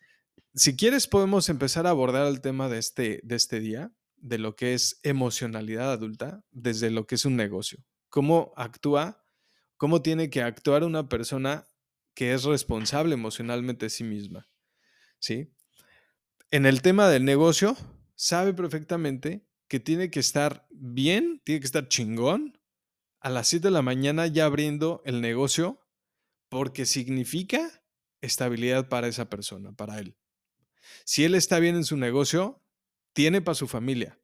si 0.54 0.76
quieres, 0.76 1.06
podemos 1.06 1.48
empezar 1.48 1.86
a 1.86 1.90
abordar 1.90 2.26
el 2.26 2.40
tema 2.40 2.68
de 2.68 2.78
este, 2.78 3.20
de 3.22 3.36
este 3.36 3.60
día, 3.60 3.92
de 4.16 4.38
lo 4.38 4.56
que 4.56 4.74
es 4.74 5.00
emocionalidad 5.02 5.92
adulta, 5.92 6.44
desde 6.50 6.90
lo 6.90 7.06
que 7.06 7.16
es 7.16 7.24
un 7.24 7.36
negocio. 7.36 7.84
Cómo 8.08 8.52
actúa, 8.56 9.22
cómo 9.76 10.00
tiene 10.00 10.30
que 10.30 10.42
actuar 10.42 10.84
una 10.84 11.08
persona 11.08 11.66
que 12.14 12.32
es 12.32 12.44
responsable 12.44 13.14
emocionalmente 13.14 13.86
de 13.86 13.90
sí 13.90 14.04
misma. 14.04 14.48
¿Sí? 15.18 15.52
En 16.50 16.64
el 16.66 16.80
tema 16.80 17.08
del 17.08 17.24
negocio, 17.24 17.76
sabe 18.14 18.54
perfectamente 18.54 19.46
que 19.68 19.80
tiene 19.80 20.10
que 20.10 20.20
estar 20.20 20.66
bien, 20.70 21.42
tiene 21.44 21.60
que 21.60 21.66
estar 21.66 21.88
chingón 21.88 22.58
a 23.20 23.30
las 23.30 23.48
7 23.48 23.68
de 23.68 23.72
la 23.72 23.82
mañana 23.82 24.26
ya 24.26 24.44
abriendo 24.44 25.02
el 25.04 25.20
negocio 25.20 25.80
porque 26.48 26.86
significa 26.86 27.83
estabilidad 28.24 28.88
para 28.88 29.08
esa 29.08 29.28
persona, 29.28 29.72
para 29.72 29.98
él. 29.98 30.16
Si 31.04 31.24
él 31.24 31.34
está 31.34 31.58
bien 31.58 31.76
en 31.76 31.84
su 31.84 31.96
negocio, 31.96 32.62
tiene 33.12 33.40
para 33.40 33.54
su 33.54 33.68
familia, 33.68 34.18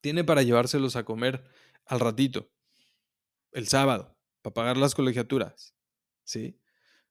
tiene 0.00 0.24
para 0.24 0.42
llevárselos 0.42 0.96
a 0.96 1.04
comer 1.04 1.44
al 1.86 2.00
ratito, 2.00 2.50
el 3.52 3.68
sábado, 3.68 4.16
para 4.42 4.54
pagar 4.54 4.76
las 4.76 4.94
colegiaturas. 4.94 5.74
¿Sí? 6.24 6.58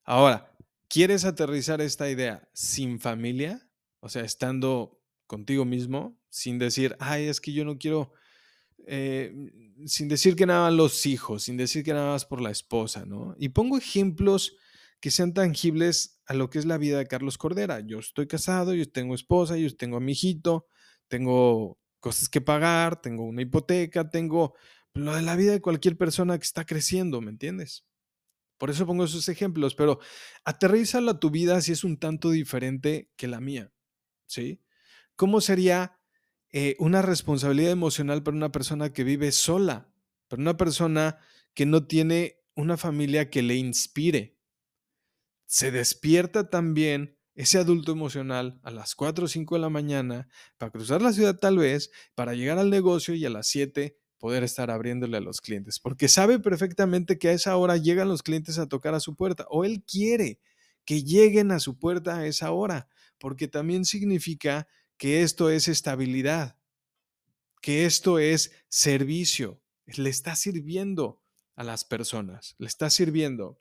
Ahora, 0.04 0.56
¿quieres 0.88 1.26
aterrizar 1.26 1.82
esta 1.82 2.10
idea 2.10 2.48
sin 2.54 3.00
familia? 3.00 3.68
O 4.00 4.10
sea, 4.10 4.24
estando 4.24 5.02
contigo 5.26 5.66
mismo, 5.66 6.20
sin 6.30 6.60
decir, 6.60 6.96
ay, 7.00 7.26
es 7.26 7.42
que 7.42 7.54
yo 7.54 7.66
no 7.66 7.78
quiero, 7.78 8.14
eh, 8.86 9.34
sin 9.86 10.08
decir 10.08 10.36
que 10.36 10.46
nada 10.46 10.70
más 10.70 10.74
los 10.74 11.06
hijos, 11.06 11.44
sin 11.44 11.58
decir 11.58 11.84
que 11.84 11.94
nada 11.94 12.12
más 12.12 12.26
por 12.26 12.42
la 12.42 12.52
esposa, 12.52 13.06
¿no? 13.06 13.36
Y 13.40 13.50
pongo 13.50 13.78
ejemplos 13.78 14.56
que 15.00 15.12
sean 15.12 15.34
tangibles 15.34 16.22
a 16.25 16.34
lo 16.34 16.50
que 16.50 16.60
es 16.60 16.66
la 16.66 16.78
vida 16.78 16.98
de 16.98 17.08
Carlos 17.08 17.38
Cordera. 17.38 17.82
Yo 17.82 18.00
estoy 18.00 18.28
casado, 18.28 18.74
yo 18.74 18.90
tengo 18.90 19.16
esposa, 19.16 19.58
yo 19.58 19.75
tengo 19.75 19.98
a 19.98 20.00
mi 20.00 20.14
hijito, 20.14 20.68
tengo 21.08 21.80
cosas 22.00 22.30
que 22.30 22.42
pagar, 22.42 23.02
tengo 23.02 23.24
una 23.24 23.42
hipoteca, 23.42 24.10
tengo 24.10 24.56
lo 24.94 25.16
de 25.16 25.22
la 25.22 25.36
vida 25.36 25.52
de 25.52 25.62
cualquier 25.62 25.98
persona 25.98 26.38
que 26.38 26.46
está 26.46 26.66
creciendo, 26.66 27.22
¿me 27.22 27.32
entiendes? 27.32 27.86
Por 28.58 28.70
eso 28.70 28.86
pongo 28.86 29.04
esos 29.04 29.28
ejemplos, 29.28 29.75
pero 29.75 30.00
aterrízalo 30.46 31.12
a 31.12 31.20
tu 31.20 31.30
vida 31.30 31.60
si 31.62 31.74
es 31.74 31.84
un 31.84 31.98
tanto 31.98 32.32
diferente 32.32 33.12
que 33.18 33.28
la 33.28 33.42
mía, 33.42 33.72
¿sí? 34.25 34.62
¿Cómo 35.16 35.42
sería 35.42 36.00
eh, 36.52 36.75
una 36.80 37.02
responsabilidad 37.02 37.72
emocional 37.72 38.24
para 38.24 38.38
una 38.38 38.52
persona 38.52 38.94
que 38.94 39.04
vive 39.04 39.32
sola, 39.32 39.92
para 40.28 40.42
una 40.42 40.58
persona 40.58 41.18
que 41.54 41.66
no 41.66 41.86
tiene 41.86 42.38
una 42.56 42.78
familia 42.78 43.30
que 43.30 43.42
le 43.42 43.56
inspire? 43.56 44.35
Se 45.46 45.72
despierta 45.72 46.50
también 46.50 47.18
ese 47.36 47.58
adulto 47.58 47.92
emocional 47.92 48.60
a 48.64 48.72
las 48.72 48.96
4 48.96 49.25
o 49.25 49.28
5 49.28 49.56
de 49.56 49.62
la 49.62 49.70
mañana 49.70 50.28
para 50.58 50.72
cruzar 50.72 51.02
la 51.02 51.14
ciudad 51.14 51.38
tal 51.38 51.58
vez, 51.58 51.92
para 52.16 52.34
llegar 52.34 52.58
al 52.58 52.70
negocio 52.70 53.14
y 53.14 53.25
a 53.25 53.30
las 53.30 53.48
7 53.48 53.98
poder 54.18 54.44
estar 54.44 54.72
abriéndole 54.72 55.18
a 55.18 55.22
los 55.22 55.42
clientes, 55.42 55.80
porque 55.80 56.08
sabe 56.08 56.40
perfectamente 56.40 57.20
que 57.20 57.28
a 57.28 57.34
esa 57.34 57.58
hora 57.58 57.78
llegan 57.78 58.08
los 58.08 58.24
clientes 58.24 58.58
a 58.58 58.68
tocar 58.68 58.96
a 58.96 59.00
su 59.00 59.16
puerta 59.16 59.46
o 59.50 59.66
él 59.66 59.84
quiere 59.86 60.40
que 60.86 61.04
lleguen 61.04 61.52
a 61.52 61.60
su 61.60 61.78
puerta 61.78 62.18
a 62.18 62.25
esa 62.25 62.52
hora, 62.52 62.88
porque 63.20 63.48
también 63.48 63.86
significa 63.86 64.68
que 64.98 65.22
esto 65.22 65.50
es 65.50 65.68
estabilidad, 65.68 66.58
que 67.62 67.86
esto 67.86 68.18
es 68.18 68.52
servicio, 68.70 69.62
le 69.86 70.10
está 70.10 70.36
sirviendo 70.36 71.22
a 71.56 71.64
las 71.64 71.84
personas, 71.84 72.56
le 72.58 72.68
está 72.68 72.90
sirviendo 72.90 73.60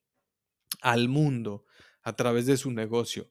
al 0.81 1.09
mundo 1.09 1.65
a 2.05 2.15
través 2.15 2.47
de 2.47 2.57
su 2.57 2.71
negocio, 2.71 3.31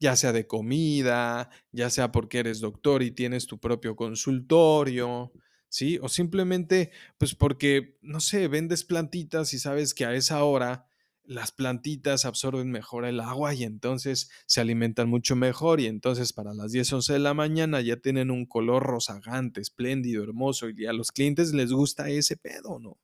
ya 0.00 0.16
sea 0.16 0.32
de 0.32 0.46
comida, 0.46 1.50
ya 1.70 1.90
sea 1.90 2.10
porque 2.10 2.40
eres 2.40 2.60
doctor 2.60 3.02
y 3.02 3.12
tienes 3.12 3.46
tu 3.46 3.60
propio 3.60 3.94
consultorio, 3.94 5.32
¿sí? 5.68 5.98
O 6.02 6.08
simplemente, 6.08 6.90
pues 7.18 7.34
porque, 7.34 7.98
no 8.02 8.20
sé, 8.20 8.48
vendes 8.48 8.84
plantitas 8.84 9.54
y 9.54 9.58
sabes 9.58 9.94
que 9.94 10.04
a 10.04 10.14
esa 10.14 10.42
hora 10.42 10.86
las 11.26 11.52
plantitas 11.52 12.26
absorben 12.26 12.70
mejor 12.70 13.06
el 13.06 13.20
agua 13.20 13.54
y 13.54 13.64
entonces 13.64 14.30
se 14.46 14.60
alimentan 14.60 15.08
mucho 15.08 15.36
mejor 15.36 15.80
y 15.80 15.86
entonces 15.86 16.32
para 16.32 16.52
las 16.52 16.72
10, 16.72 16.92
11 16.92 17.12
de 17.14 17.18
la 17.18 17.34
mañana 17.34 17.80
ya 17.80 17.96
tienen 17.96 18.30
un 18.30 18.46
color 18.46 18.82
rozagante, 18.82 19.60
espléndido, 19.60 20.22
hermoso 20.22 20.68
y 20.68 20.86
a 20.86 20.92
los 20.92 21.12
clientes 21.12 21.54
les 21.54 21.72
gusta 21.72 22.10
ese 22.10 22.36
pedo, 22.36 22.78
¿no? 22.78 22.98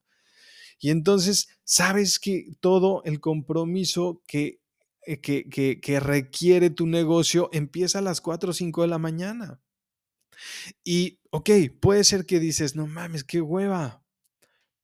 Y 0.78 0.90
entonces 0.90 1.48
sabes 1.64 2.18
que 2.18 2.52
todo 2.60 3.02
el 3.04 3.20
compromiso 3.20 4.22
que, 4.26 4.60
que, 5.04 5.49
que, 5.49 5.80
que 5.80 6.00
requiere 6.00 6.71
tu 6.71 6.87
negocio 6.87 7.49
empieza 7.52 7.99
a 7.99 8.02
las 8.02 8.21
4 8.21 8.50
o 8.50 8.52
5 8.52 8.83
de 8.83 8.88
la 8.88 8.99
mañana. 8.99 9.61
Y, 10.85 11.21
ok, 11.30 11.50
puede 11.80 12.04
ser 12.04 12.26
que 12.26 12.40
dices, 12.40 12.76
no 12.76 12.87
mames, 12.87 13.25
qué 13.25 13.40
hueva, 13.40 14.04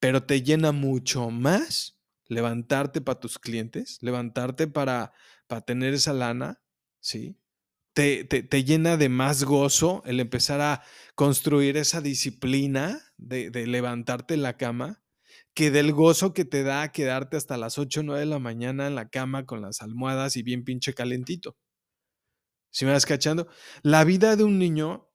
pero 0.00 0.22
te 0.24 0.42
llena 0.42 0.72
mucho 0.72 1.30
más 1.30 1.98
levantarte 2.28 3.00
para 3.00 3.20
tus 3.20 3.38
clientes, 3.38 3.98
levantarte 4.02 4.66
para, 4.66 5.12
para 5.46 5.60
tener 5.62 5.94
esa 5.94 6.12
lana, 6.12 6.60
¿sí? 7.00 7.38
Te, 7.94 8.24
te, 8.24 8.64
llena 8.64 8.98
de 8.98 9.08
más 9.08 9.44
gozo 9.44 10.02
el 10.04 10.20
empezar 10.20 10.60
a 10.60 10.82
construir 11.14 11.78
esa 11.78 12.02
disciplina 12.02 13.00
de, 13.16 13.48
de 13.48 13.66
levantarte 13.66 14.34
en 14.34 14.42
la 14.42 14.58
cama 14.58 15.02
que 15.56 15.70
del 15.70 15.92
gozo 15.94 16.34
que 16.34 16.44
te 16.44 16.62
da 16.62 16.92
quedarte 16.92 17.38
hasta 17.38 17.56
las 17.56 17.78
8 17.78 18.00
o 18.00 18.02
9 18.02 18.20
de 18.20 18.26
la 18.26 18.38
mañana 18.38 18.86
en 18.86 18.94
la 18.94 19.08
cama 19.08 19.46
con 19.46 19.62
las 19.62 19.80
almohadas 19.80 20.36
y 20.36 20.42
bien 20.42 20.64
pinche 20.64 20.92
calentito. 20.92 21.56
Si 22.70 22.84
me 22.84 22.92
vas 22.92 23.06
cachando? 23.06 23.48
La 23.82 24.04
vida 24.04 24.36
de 24.36 24.44
un 24.44 24.58
niño 24.58 25.08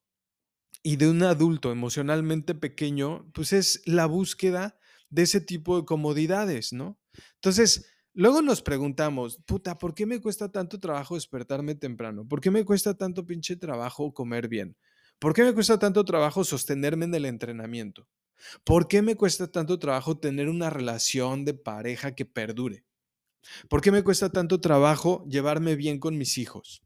y 0.81 0.95
de 0.95 1.12
un 1.12 1.21
adulto 1.21 1.71
emocionalmente 1.71 2.55
pequeño, 2.55 3.29
pues 3.36 3.53
es 3.53 3.83
la 3.86 4.07
búsqueda 4.07 4.79
de 5.12 5.21
ese 5.24 5.41
tipo 5.41 5.79
de 5.79 5.86
comodidades, 5.86 6.74
¿no? 6.74 7.00
Entonces, 7.36 7.93
luego 8.13 8.41
nos 8.41 8.63
preguntamos, 8.63 9.43
puta, 9.45 9.77
¿por 9.77 9.93
qué 9.93 10.07
me 10.07 10.21
cuesta 10.21 10.51
tanto 10.51 10.79
trabajo 10.79 11.13
despertarme 11.13 11.75
temprano? 11.75 12.27
¿Por 12.27 12.41
qué 12.41 12.50
me 12.50 12.65
cuesta 12.65 12.95
tanto 12.98 13.27
pinche 13.27 13.57
trabajo 13.57 14.12
comer 14.12 14.48
bien? 14.48 14.75
¿Por 15.19 15.33
qué 15.36 15.43
me 15.43 15.53
cuesta 15.53 15.77
tanto 15.77 16.03
trabajo 16.03 16.43
sostenerme 16.43 17.05
en 17.05 17.13
el 17.13 17.25
entrenamiento? 17.25 18.07
¿Por 18.63 18.88
qué 18.88 19.01
me 19.01 19.15
cuesta 19.15 19.51
tanto 19.51 19.79
trabajo 19.79 20.17
tener 20.17 20.50
una 20.50 20.69
relación 20.69 21.45
de 21.45 21.53
pareja 21.53 22.15
que 22.15 22.25
perdure? 22.25 22.86
¿Por 23.69 23.81
qué 23.81 23.91
me 23.91 24.03
cuesta 24.03 24.29
tanto 24.29 24.62
trabajo 24.62 25.25
llevarme 25.27 25.75
bien 25.75 26.00
con 26.00 26.17
mis 26.17 26.38
hijos? 26.38 26.83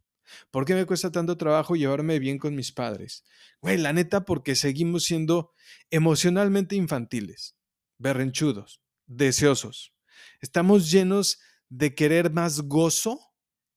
¿Por 0.51 0.65
qué 0.65 0.73
me 0.73 0.85
cuesta 0.85 1.11
tanto 1.11 1.37
trabajo 1.37 1.75
llevarme 1.75 2.19
bien 2.19 2.37
con 2.37 2.55
mis 2.55 2.71
padres? 2.71 3.23
Güey, 3.61 3.77
la 3.77 3.93
neta, 3.93 4.25
porque 4.25 4.55
seguimos 4.55 5.03
siendo 5.03 5.51
emocionalmente 5.91 6.75
infantiles, 6.75 7.55
berrenchudos, 7.97 8.81
deseosos. 9.05 9.93
Estamos 10.41 10.91
llenos 10.91 11.39
de 11.69 11.93
querer 11.93 12.31
más 12.31 12.61
gozo 12.61 13.19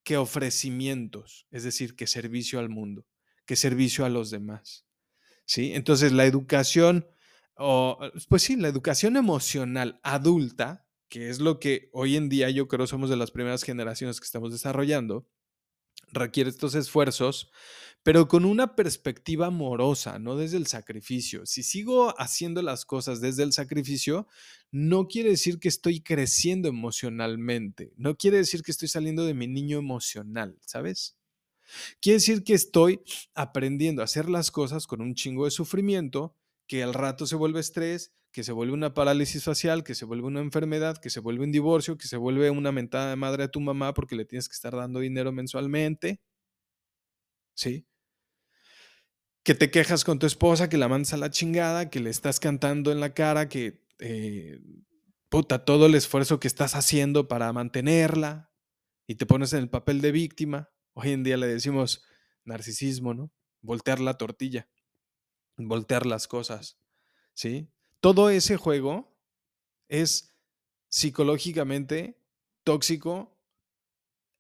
que 0.03 0.17
ofrecimientos, 0.17 1.47
es 1.51 1.65
decir, 1.65 1.95
que 1.95 2.07
servicio 2.07 2.59
al 2.59 2.69
mundo, 2.69 3.07
que 3.45 3.57
servicio 3.57 4.05
a 4.05 4.09
los 4.09 4.31
demás. 4.31 4.87
¿Sí? 5.45 5.73
Entonces, 5.75 6.13
la 6.13 6.27
educación, 6.27 7.09
o, 7.59 7.99
pues 8.29 8.43
sí, 8.43 8.57
la 8.57 8.69
educación 8.69 9.17
emocional 9.17 10.01
adulta, 10.03 10.87
que 11.09 11.29
es 11.29 11.41
lo 11.41 11.59
que 11.59 11.91
hoy 11.93 12.17
en 12.17 12.29
día 12.29 12.51
yo 12.51 12.69
creo 12.69 12.87
somos 12.87 13.11
de 13.11 13.17
las 13.17 13.31
primeras 13.31 13.63
generaciones 13.63 14.21
que 14.21 14.27
estamos 14.27 14.53
desarrollando, 14.53 15.29
requiere 16.13 16.51
estos 16.51 16.75
esfuerzos, 16.75 17.51
pero 18.03 18.29
con 18.29 18.45
una 18.45 18.77
perspectiva 18.77 19.47
amorosa, 19.47 20.19
no 20.19 20.37
desde 20.37 20.57
el 20.57 20.67
sacrificio. 20.67 21.45
Si 21.47 21.63
sigo 21.63 22.19
haciendo 22.19 22.63
las 22.63 22.85
cosas 22.85 23.21
desde 23.21 23.43
el 23.43 23.53
sacrificio, 23.53 24.29
no 24.71 25.09
quiere 25.09 25.31
decir 25.31 25.59
que 25.59 25.69
estoy 25.69 26.01
creciendo 26.01 26.69
emocionalmente, 26.69 27.93
no 27.97 28.17
quiere 28.17 28.39
decir 28.39 28.63
que 28.63 28.71
estoy 28.71 28.89
saliendo 28.89 29.25
de 29.25 29.35
mi 29.35 29.49
niño 29.49 29.79
emocional, 29.79 30.59
¿sabes? 30.65 31.17
Quiere 32.01 32.19
decir 32.19 32.45
que 32.45 32.55
estoy 32.55 33.01
aprendiendo 33.35 34.01
a 34.01 34.07
hacer 34.07 34.29
las 34.31 34.51
cosas 34.51 34.87
con 34.87 35.01
un 35.01 35.15
chingo 35.15 35.45
de 35.45 35.51
sufrimiento, 35.51 36.35
que 36.69 36.83
al 36.83 36.95
rato 36.95 37.27
se 37.27 37.35
vuelve 37.35 37.61
estrés, 37.61 38.15
que 38.31 38.45
se 38.45 38.53
vuelve 38.53 38.75
una 38.75 38.95
parálisis 38.95 39.43
facial, 39.43 39.83
que 39.83 39.95
se 39.95 40.05
vuelve 40.05 40.27
una 40.27 40.41
enfermedad, 40.41 40.99
que 40.99 41.11
se 41.11 41.21
vuelve 41.21 41.45
un 41.45 41.51
divorcio, 41.51 41.97
que 41.97 42.07
se 42.07 42.17
vuelve 42.17 42.51
una 42.51 42.71
mentada 42.71 43.11
de 43.11 43.17
madre 43.17 43.45
a 43.45 43.49
tu 43.51 43.61
mamá 43.61 43.95
porque 43.95 44.15
le 44.15 44.27
tienes 44.27 44.49
que 44.49 44.55
estar 44.55 44.77
dando 44.77 45.01
dinero 45.01 45.33
mensualmente. 45.33 46.21
¿Sí? 47.55 47.87
Que 49.43 49.55
te 49.55 49.71
quejas 49.71 50.05
con 50.05 50.19
tu 50.19 50.27
esposa, 50.27 50.69
que 50.69 50.77
la 50.77 50.89
mandas 50.89 51.15
a 51.15 51.17
la 51.17 51.31
chingada, 51.31 51.91
que 51.91 52.01
le 52.01 52.11
estás 52.11 52.39
cantando 52.39 52.93
en 52.93 53.01
la 53.01 53.15
cara, 53.15 53.49
que 53.49 53.83
eh, 53.99 54.61
puta, 55.29 55.65
todo 55.65 55.87
el 55.87 55.95
esfuerzo 55.95 56.39
que 56.39 56.49
estás 56.49 56.75
haciendo 56.75 57.29
para 57.29 57.53
mantenerla 57.53 58.53
y 59.07 59.17
te 59.17 59.27
pones 59.27 59.53
en 59.55 59.61
el 59.61 59.71
papel 59.71 60.01
de 60.01 60.13
víctima. 60.13 60.71
Hoy 60.93 61.13
en 61.13 61.25
día 61.25 61.37
le 61.37 61.47
decimos 61.47 62.05
narcisismo, 62.45 63.15
¿no? 63.15 63.33
Voltear 63.63 64.01
la 64.01 64.15
tortilla, 64.15 64.69
voltear 65.59 66.07
las 66.07 66.29
cosas, 66.29 66.79
¿sí? 67.35 67.69
todo 68.01 68.31
ese 68.31 68.57
juego 68.57 69.17
es 69.89 70.35
psicológicamente 70.89 72.21
tóxico 72.65 73.37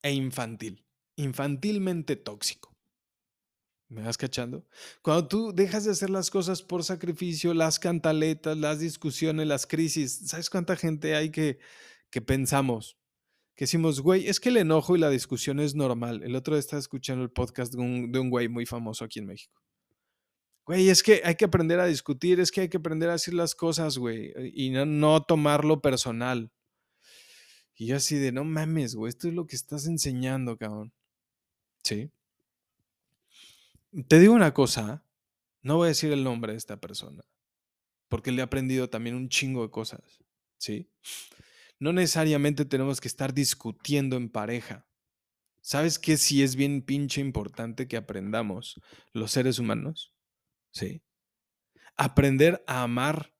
e 0.02 0.12
infantil, 0.12 0.84
infantilmente 1.16 2.16
tóxico. 2.16 2.76
¿Me 3.88 4.02
vas 4.02 4.18
cachando? 4.18 4.66
Cuando 5.00 5.28
tú 5.28 5.52
dejas 5.54 5.84
de 5.84 5.92
hacer 5.92 6.10
las 6.10 6.30
cosas 6.30 6.62
por 6.62 6.84
sacrificio, 6.84 7.54
las 7.54 7.78
cantaletas, 7.78 8.56
las 8.56 8.80
discusiones, 8.80 9.46
las 9.46 9.66
crisis, 9.66 10.20
¿sabes 10.26 10.50
cuánta 10.50 10.76
gente 10.76 11.16
hay 11.16 11.30
que, 11.30 11.58
que 12.10 12.20
pensamos 12.20 12.98
que 13.58 13.64
decimos, 13.64 14.00
güey, 14.00 14.28
es 14.28 14.38
que 14.38 14.50
el 14.50 14.58
enojo 14.58 14.94
y 14.94 15.00
la 15.00 15.10
discusión 15.10 15.58
es 15.58 15.75
normal. 15.75 16.22
El 16.22 16.37
otro 16.37 16.56
estaba 16.56 16.78
escuchando 16.78 17.25
el 17.25 17.32
podcast 17.32 17.72
de 17.72 17.80
un, 17.80 18.12
de 18.12 18.20
un 18.20 18.30
güey 18.30 18.46
muy 18.46 18.66
famoso 18.66 19.04
aquí 19.04 19.18
en 19.18 19.26
México. 19.26 19.60
Güey, 20.68 20.90
es 20.90 21.02
que 21.02 21.22
hay 21.25 21.34
que 21.34 21.46
aprender 21.46 21.80
a 21.80 21.87
discutir, 21.87 22.40
es 22.40 22.52
que 22.52 22.60
hay 22.60 22.68
que 22.68 22.76
aprender 22.76 23.08
a 23.08 23.12
decir 23.12 23.32
las 23.32 23.54
cosas, 23.54 23.96
güey, 23.96 24.34
y 24.52 24.68
no, 24.68 24.84
no 24.84 25.22
tomarlo 25.22 25.80
personal. 25.80 26.52
Y 27.75 27.87
yo 27.87 27.96
así 27.96 28.16
de, 28.16 28.32
no 28.32 28.44
mames, 28.44 28.94
güey, 28.94 29.08
esto 29.08 29.28
es 29.28 29.34
lo 29.34 29.46
que 29.46 29.56
estás 29.56 29.87
enseñando, 29.87 30.58
cabrón. 30.58 30.92
Sí. 31.82 32.10
Te 34.08 34.18
digo 34.18 34.34
una 34.34 34.52
cosa, 34.52 35.02
no 35.62 35.76
voy 35.76 35.87
a 35.87 35.88
decir 35.88 36.12
el 36.12 36.22
nombre 36.22 36.52
de 36.52 36.58
esta 36.58 36.78
persona, 36.78 37.25
porque 38.10 38.30
le 38.30 38.40
he 38.40 38.44
aprendido 38.44 38.90
también 38.90 39.16
un 39.16 39.30
chingo 39.30 39.62
de 39.62 39.70
cosas, 39.70 40.22
¿sí? 40.58 40.90
No 41.78 41.94
necesariamente 41.94 42.66
tenemos 42.66 43.00
que 43.00 43.08
estar 43.08 43.32
discutiendo 43.32 44.18
en 44.18 44.28
pareja. 44.28 44.87
¿Sabes 45.62 45.98
qué 45.98 46.18
sí 46.18 46.42
es 46.42 46.56
bien 46.56 46.82
pinche 46.82 47.22
importante 47.22 47.88
que 47.88 47.96
aprendamos 47.96 48.78
los 49.14 49.32
seres 49.32 49.58
humanos? 49.58 50.12
Sí. 50.72 51.02
Aprender 51.96 52.62
a 52.66 52.82
amar 52.82 53.34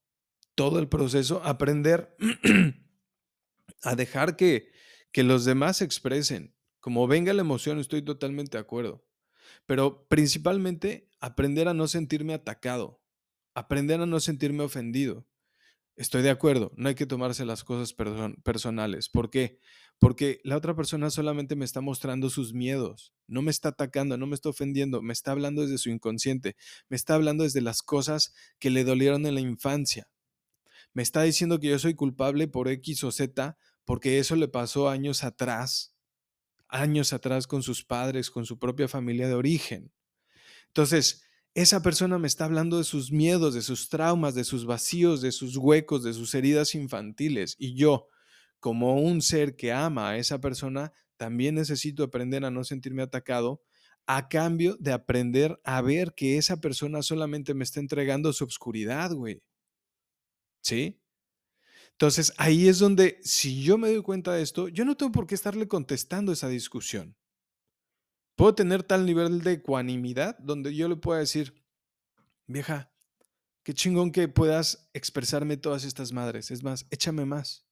todo 0.54 0.78
el 0.78 0.88
proceso, 0.88 1.42
aprender 1.44 2.16
a 3.82 3.94
dejar 3.94 4.37
que, 4.37 4.73
que 5.12 5.23
los 5.23 5.44
demás 5.44 5.82
expresen. 5.82 6.54
Como 6.80 7.06
venga 7.06 7.32
la 7.32 7.42
emoción, 7.42 7.78
estoy 7.78 8.02
totalmente 8.02 8.56
de 8.56 8.62
acuerdo. 8.62 9.06
Pero 9.66 10.06
principalmente 10.08 11.08
aprender 11.20 11.68
a 11.68 11.75
no 11.75 11.88
sentirme 11.88 12.35
atacado, 12.35 13.02
aprender 13.54 14.00
a 14.00 14.06
no 14.06 14.20
sentirme 14.20 14.64
ofendido. 14.64 15.26
Estoy 15.99 16.23
de 16.23 16.31
acuerdo, 16.31 16.71
no 16.76 16.88
hay 16.88 16.95
que 16.95 17.07
tomarse 17.07 17.45
las 17.45 17.64
cosas 17.64 17.93
personales. 18.45 19.09
¿Por 19.09 19.31
qué? 19.31 19.59
Porque 19.99 20.38
la 20.45 20.57
otra 20.57 20.76
persona 20.76 21.11
solamente 21.11 21.57
me 21.57 21.64
está 21.64 21.81
mostrando 21.81 22.31
sus 22.31 22.55
miedos, 22.55 23.12
no 23.26 23.43
me 23.43 23.50
está 23.50 23.71
atacando, 23.71 24.17
no 24.17 24.28
me 24.28 24.37
está 24.37 24.49
ofendiendo, 24.49 25.02
me 25.02 25.12
está 25.12 25.33
hablando 25.33 25.62
desde 25.62 25.76
su 25.76 25.90
inconsciente, 25.90 26.55
me 26.88 26.97
está 26.97 27.17
hablando 27.17 27.43
desde 27.43 27.62
las 27.62 27.83
cosas 27.83 28.33
que 28.61 28.71
le 28.71 28.85
dolieron 28.85 29.26
en 29.26 29.35
la 29.35 29.40
infancia. 29.40 30.07
Me 30.93 31.02
está 31.02 31.23
diciendo 31.25 31.59
que 31.59 31.67
yo 31.67 31.81
soy 31.81 31.95
culpable 31.95 32.47
por 32.47 32.69
X 32.69 33.02
o 33.02 33.11
Z 33.11 33.59
porque 33.85 34.21
eso 34.21 34.37
le 34.37 34.47
pasó 34.47 34.88
años 34.88 35.25
atrás, 35.25 35.97
años 36.69 37.12
atrás 37.12 37.49
con 37.49 37.64
sus 37.64 37.85
padres, 37.85 38.31
con 38.31 38.47
su 38.47 38.61
propia 38.61 38.87
familia 38.87 39.26
de 39.26 39.35
origen. 39.35 39.93
Entonces, 40.69 41.27
esa 41.61 41.83
persona 41.83 42.19
me 42.19 42.29
está 42.29 42.45
hablando 42.45 42.79
de 42.79 42.85
sus 42.85 43.11
miedos, 43.11 43.53
de 43.53 43.62
sus 43.62 43.88
traumas, 43.88 44.37
de 44.37 44.45
sus 44.45 44.65
vacíos, 44.65 45.21
de 45.21 45.33
sus 45.33 45.57
huecos, 45.57 46.05
de 46.05 46.12
sus 46.12 46.33
heridas 46.35 46.77
infantiles. 46.77 47.57
Y 47.59 47.75
yo, 47.75 48.07
como 48.61 49.00
un 49.00 49.23
ser 49.23 49.57
que 49.57 49.73
ama 49.73 50.11
a 50.11 50.19
esa 50.19 50.41
persona, 50.41 50.93
también 51.17 51.57
necesito 51.57 52.05
aprender 52.05 52.45
a 52.45 52.53
no 52.53 52.62
sentirme 52.62 53.03
atacado 53.03 53.61
a 54.07 54.29
cambio 54.29 54.77
de 54.79 54.93
aprender 54.93 55.61
a 55.65 55.83
ver 55.83 56.15
que 56.15 56.38
esa 56.38 56.61
persona 56.61 57.03
solamente 57.03 57.55
me 57.55 57.65
está 57.65 57.81
entregando 57.81 58.33
su 58.33 58.45
obscuridad, 58.45 59.12
güey. 59.12 59.43
¿Sí? 60.62 61.00
Entonces, 61.91 62.33
ahí 62.38 62.69
es 62.69 62.79
donde, 62.79 63.19
si 63.23 63.65
yo 63.65 63.79
me 63.79 63.88
doy 63.88 64.03
cuenta 64.03 64.33
de 64.33 64.43
esto, 64.43 64.69
yo 64.69 64.85
no 64.85 64.97
tengo 64.97 65.11
por 65.11 65.27
qué 65.27 65.35
estarle 65.35 65.67
contestando 65.67 66.31
esa 66.31 66.49
discusión. 66.49 67.17
Puedo 68.38 68.54
tener 68.54 68.85
tal 68.85 69.04
nivel 69.04 69.42
de 69.42 69.54
ecuanimidad 69.54 70.38
donde 70.38 70.73
yo 70.73 70.88
le 70.88 70.95
pueda 70.95 71.18
decir, 71.18 71.61
vieja, 72.47 72.88
qué 73.64 73.75
chingón 73.75 74.12
que 74.12 74.28
puedas 74.28 74.88
expresarme 74.95 75.57
todas 75.57 75.83
estas 75.83 76.12
madres. 76.12 76.52
Es 76.52 76.62
más, 76.62 76.87
échame 76.90 77.25
más. 77.25 77.66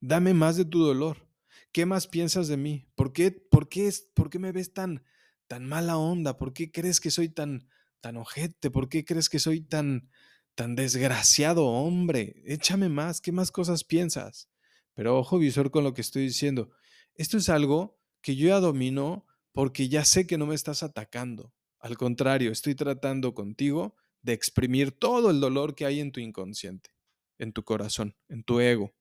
Dame 0.00 0.34
más 0.34 0.56
de 0.56 0.64
tu 0.64 0.82
dolor. 0.82 1.28
¿Qué 1.70 1.86
más 1.86 2.08
piensas 2.08 2.48
de 2.48 2.56
mí? 2.56 2.88
¿Por 2.96 3.12
qué, 3.12 3.30
por 3.30 3.68
qué, 3.68 3.88
por 4.12 4.30
qué 4.30 4.40
me 4.40 4.50
ves 4.50 4.74
tan, 4.74 5.04
tan 5.46 5.64
mala 5.64 5.96
onda? 5.96 6.36
¿Por 6.36 6.54
qué 6.54 6.72
crees 6.72 6.98
que 6.98 7.12
soy 7.12 7.28
tan, 7.28 7.68
tan 8.00 8.16
ojete? 8.16 8.68
¿Por 8.72 8.88
qué 8.88 9.04
crees 9.04 9.28
que 9.28 9.38
soy 9.38 9.60
tan, 9.60 10.10
tan 10.56 10.74
desgraciado 10.74 11.66
hombre? 11.66 12.42
Échame 12.46 12.88
más. 12.88 13.20
¿Qué 13.20 13.30
más 13.30 13.52
cosas 13.52 13.84
piensas? 13.84 14.50
Pero 14.94 15.16
ojo 15.16 15.38
visor 15.38 15.70
con 15.70 15.84
lo 15.84 15.94
que 15.94 16.00
estoy 16.00 16.22
diciendo. 16.22 16.72
Esto 17.14 17.36
es 17.36 17.48
algo 17.48 18.02
que 18.22 18.34
yo 18.34 18.48
ya 18.48 18.58
domino 18.58 19.24
porque 19.52 19.88
ya 19.88 20.04
sé 20.04 20.26
que 20.26 20.38
no 20.38 20.46
me 20.46 20.54
estás 20.54 20.82
atacando. 20.82 21.52
Al 21.78 21.96
contrario, 21.96 22.52
estoy 22.52 22.74
tratando 22.74 23.34
contigo 23.34 23.96
de 24.22 24.32
exprimir 24.32 24.92
todo 24.92 25.30
el 25.30 25.40
dolor 25.40 25.74
que 25.74 25.86
hay 25.86 26.00
en 26.00 26.12
tu 26.12 26.20
inconsciente, 26.20 26.90
en 27.38 27.52
tu 27.52 27.64
corazón, 27.64 28.16
en 28.28 28.44
tu 28.44 28.60
ego. 28.60 28.94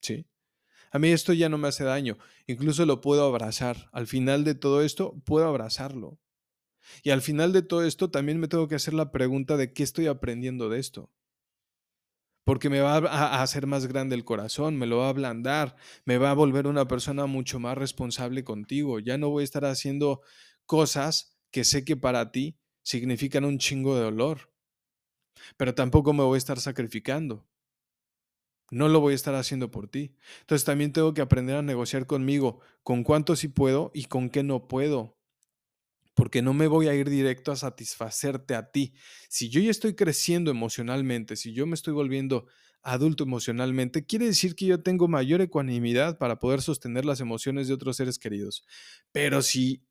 ¿Sí? 0.00 0.26
A 0.90 0.98
mí 0.98 1.08
esto 1.08 1.32
ya 1.32 1.48
no 1.48 1.58
me 1.58 1.68
hace 1.68 1.84
daño, 1.84 2.16
incluso 2.46 2.86
lo 2.86 3.00
puedo 3.00 3.26
abrazar. 3.26 3.88
Al 3.92 4.06
final 4.06 4.44
de 4.44 4.54
todo 4.54 4.82
esto, 4.82 5.20
puedo 5.24 5.46
abrazarlo. 5.46 6.18
Y 7.02 7.10
al 7.10 7.20
final 7.20 7.52
de 7.52 7.62
todo 7.62 7.84
esto, 7.84 8.10
también 8.10 8.38
me 8.38 8.48
tengo 8.48 8.68
que 8.68 8.76
hacer 8.76 8.94
la 8.94 9.10
pregunta 9.10 9.56
de 9.56 9.72
qué 9.72 9.82
estoy 9.82 10.06
aprendiendo 10.06 10.68
de 10.68 10.78
esto 10.78 11.10
porque 12.46 12.70
me 12.70 12.78
va 12.78 12.98
a 12.98 13.42
hacer 13.42 13.66
más 13.66 13.86
grande 13.86 14.14
el 14.14 14.24
corazón, 14.24 14.76
me 14.76 14.86
lo 14.86 14.98
va 14.98 15.06
a 15.06 15.08
ablandar, 15.08 15.74
me 16.04 16.16
va 16.16 16.30
a 16.30 16.34
volver 16.34 16.68
una 16.68 16.86
persona 16.86 17.26
mucho 17.26 17.58
más 17.58 17.76
responsable 17.76 18.44
contigo. 18.44 19.00
Ya 19.00 19.18
no 19.18 19.30
voy 19.30 19.40
a 19.40 19.44
estar 19.44 19.64
haciendo 19.64 20.20
cosas 20.64 21.36
que 21.50 21.64
sé 21.64 21.84
que 21.84 21.96
para 21.96 22.30
ti 22.30 22.56
significan 22.84 23.44
un 23.44 23.58
chingo 23.58 23.96
de 23.96 24.02
dolor, 24.02 24.52
pero 25.56 25.74
tampoco 25.74 26.12
me 26.12 26.22
voy 26.22 26.36
a 26.36 26.38
estar 26.38 26.60
sacrificando. 26.60 27.48
No 28.70 28.86
lo 28.88 29.00
voy 29.00 29.14
a 29.14 29.16
estar 29.16 29.34
haciendo 29.34 29.72
por 29.72 29.88
ti. 29.88 30.14
Entonces 30.42 30.64
también 30.64 30.92
tengo 30.92 31.14
que 31.14 31.22
aprender 31.22 31.56
a 31.56 31.62
negociar 31.62 32.06
conmigo 32.06 32.60
con 32.84 33.02
cuánto 33.02 33.34
sí 33.34 33.48
puedo 33.48 33.90
y 33.92 34.04
con 34.04 34.30
qué 34.30 34.44
no 34.44 34.68
puedo 34.68 35.15
porque 36.16 36.40
no 36.40 36.54
me 36.54 36.66
voy 36.66 36.88
a 36.88 36.94
ir 36.94 37.10
directo 37.10 37.52
a 37.52 37.56
satisfacerte 37.56 38.54
a 38.54 38.70
ti. 38.70 38.94
Si 39.28 39.50
yo 39.50 39.60
ya 39.60 39.70
estoy 39.70 39.94
creciendo 39.94 40.50
emocionalmente, 40.50 41.36
si 41.36 41.52
yo 41.52 41.66
me 41.66 41.74
estoy 41.74 41.92
volviendo 41.92 42.46
adulto 42.82 43.24
emocionalmente, 43.24 44.06
quiere 44.06 44.24
decir 44.24 44.54
que 44.54 44.64
yo 44.64 44.82
tengo 44.82 45.08
mayor 45.08 45.42
ecuanimidad 45.42 46.16
para 46.16 46.38
poder 46.38 46.62
sostener 46.62 47.04
las 47.04 47.20
emociones 47.20 47.68
de 47.68 47.74
otros 47.74 47.98
seres 47.98 48.18
queridos. 48.18 48.64
Pero 49.12 49.42
si 49.42 49.84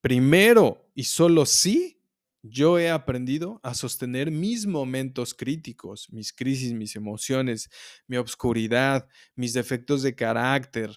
primero 0.00 0.88
y 0.94 1.02
solo 1.02 1.46
sí, 1.46 2.00
yo 2.42 2.78
he 2.78 2.88
aprendido 2.88 3.58
a 3.64 3.74
sostener 3.74 4.30
mis 4.30 4.66
momentos 4.66 5.34
críticos, 5.34 6.12
mis 6.12 6.32
crisis, 6.32 6.74
mis 6.74 6.94
emociones, 6.94 7.70
mi 8.06 8.18
obscuridad, 8.18 9.08
mis 9.34 9.52
defectos 9.52 10.02
de 10.02 10.14
carácter, 10.14 10.96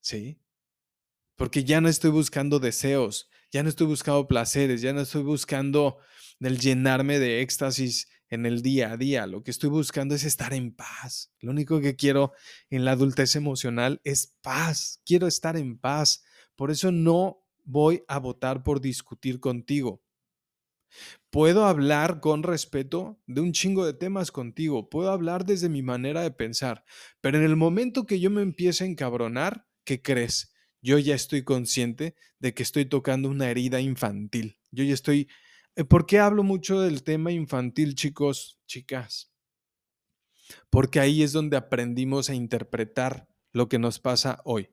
¿sí? 0.00 0.38
Porque 1.36 1.64
ya 1.64 1.80
no 1.80 1.88
estoy 1.88 2.10
buscando 2.10 2.58
deseos, 2.58 3.30
ya 3.50 3.62
no 3.62 3.68
estoy 3.68 3.86
buscando 3.86 4.26
placeres, 4.28 4.80
ya 4.82 4.92
no 4.92 5.00
estoy 5.00 5.22
buscando 5.22 5.98
el 6.40 6.58
llenarme 6.58 7.18
de 7.18 7.42
éxtasis 7.42 8.08
en 8.28 8.46
el 8.46 8.62
día 8.62 8.92
a 8.92 8.96
día. 8.96 9.26
Lo 9.26 9.42
que 9.42 9.50
estoy 9.50 9.70
buscando 9.70 10.14
es 10.14 10.24
estar 10.24 10.54
en 10.54 10.74
paz. 10.74 11.32
Lo 11.40 11.50
único 11.50 11.80
que 11.80 11.96
quiero 11.96 12.32
en 12.70 12.84
la 12.84 12.92
adultez 12.92 13.36
emocional 13.36 14.00
es 14.04 14.34
paz. 14.40 15.02
Quiero 15.04 15.26
estar 15.26 15.56
en 15.56 15.78
paz. 15.78 16.22
Por 16.56 16.70
eso 16.70 16.92
no 16.92 17.44
voy 17.64 18.02
a 18.08 18.18
votar 18.18 18.62
por 18.62 18.80
discutir 18.80 19.40
contigo. 19.40 20.02
Puedo 21.30 21.66
hablar 21.66 22.20
con 22.20 22.42
respeto 22.42 23.20
de 23.26 23.40
un 23.40 23.52
chingo 23.52 23.86
de 23.86 23.94
temas 23.94 24.32
contigo, 24.32 24.90
puedo 24.90 25.10
hablar 25.10 25.46
desde 25.46 25.68
mi 25.68 25.82
manera 25.82 26.22
de 26.22 26.32
pensar, 26.32 26.84
pero 27.20 27.38
en 27.38 27.44
el 27.44 27.54
momento 27.54 28.06
que 28.06 28.18
yo 28.18 28.30
me 28.30 28.42
empiece 28.42 28.82
a 28.82 28.88
encabronar, 28.88 29.68
¿qué 29.84 30.02
crees? 30.02 30.49
Yo 30.82 30.98
ya 30.98 31.14
estoy 31.14 31.42
consciente 31.42 32.14
de 32.38 32.54
que 32.54 32.62
estoy 32.62 32.86
tocando 32.86 33.28
una 33.28 33.50
herida 33.50 33.80
infantil. 33.80 34.58
Yo 34.70 34.84
ya 34.84 34.94
estoy... 34.94 35.28
Eh, 35.76 35.84
¿Por 35.84 36.06
qué 36.06 36.18
hablo 36.18 36.42
mucho 36.42 36.80
del 36.80 37.02
tema 37.02 37.32
infantil, 37.32 37.94
chicos, 37.94 38.58
chicas? 38.66 39.32
Porque 40.70 41.00
ahí 41.00 41.22
es 41.22 41.32
donde 41.32 41.56
aprendimos 41.56 42.30
a 42.30 42.34
interpretar 42.34 43.28
lo 43.52 43.68
que 43.68 43.78
nos 43.78 43.98
pasa 43.98 44.40
hoy. 44.44 44.70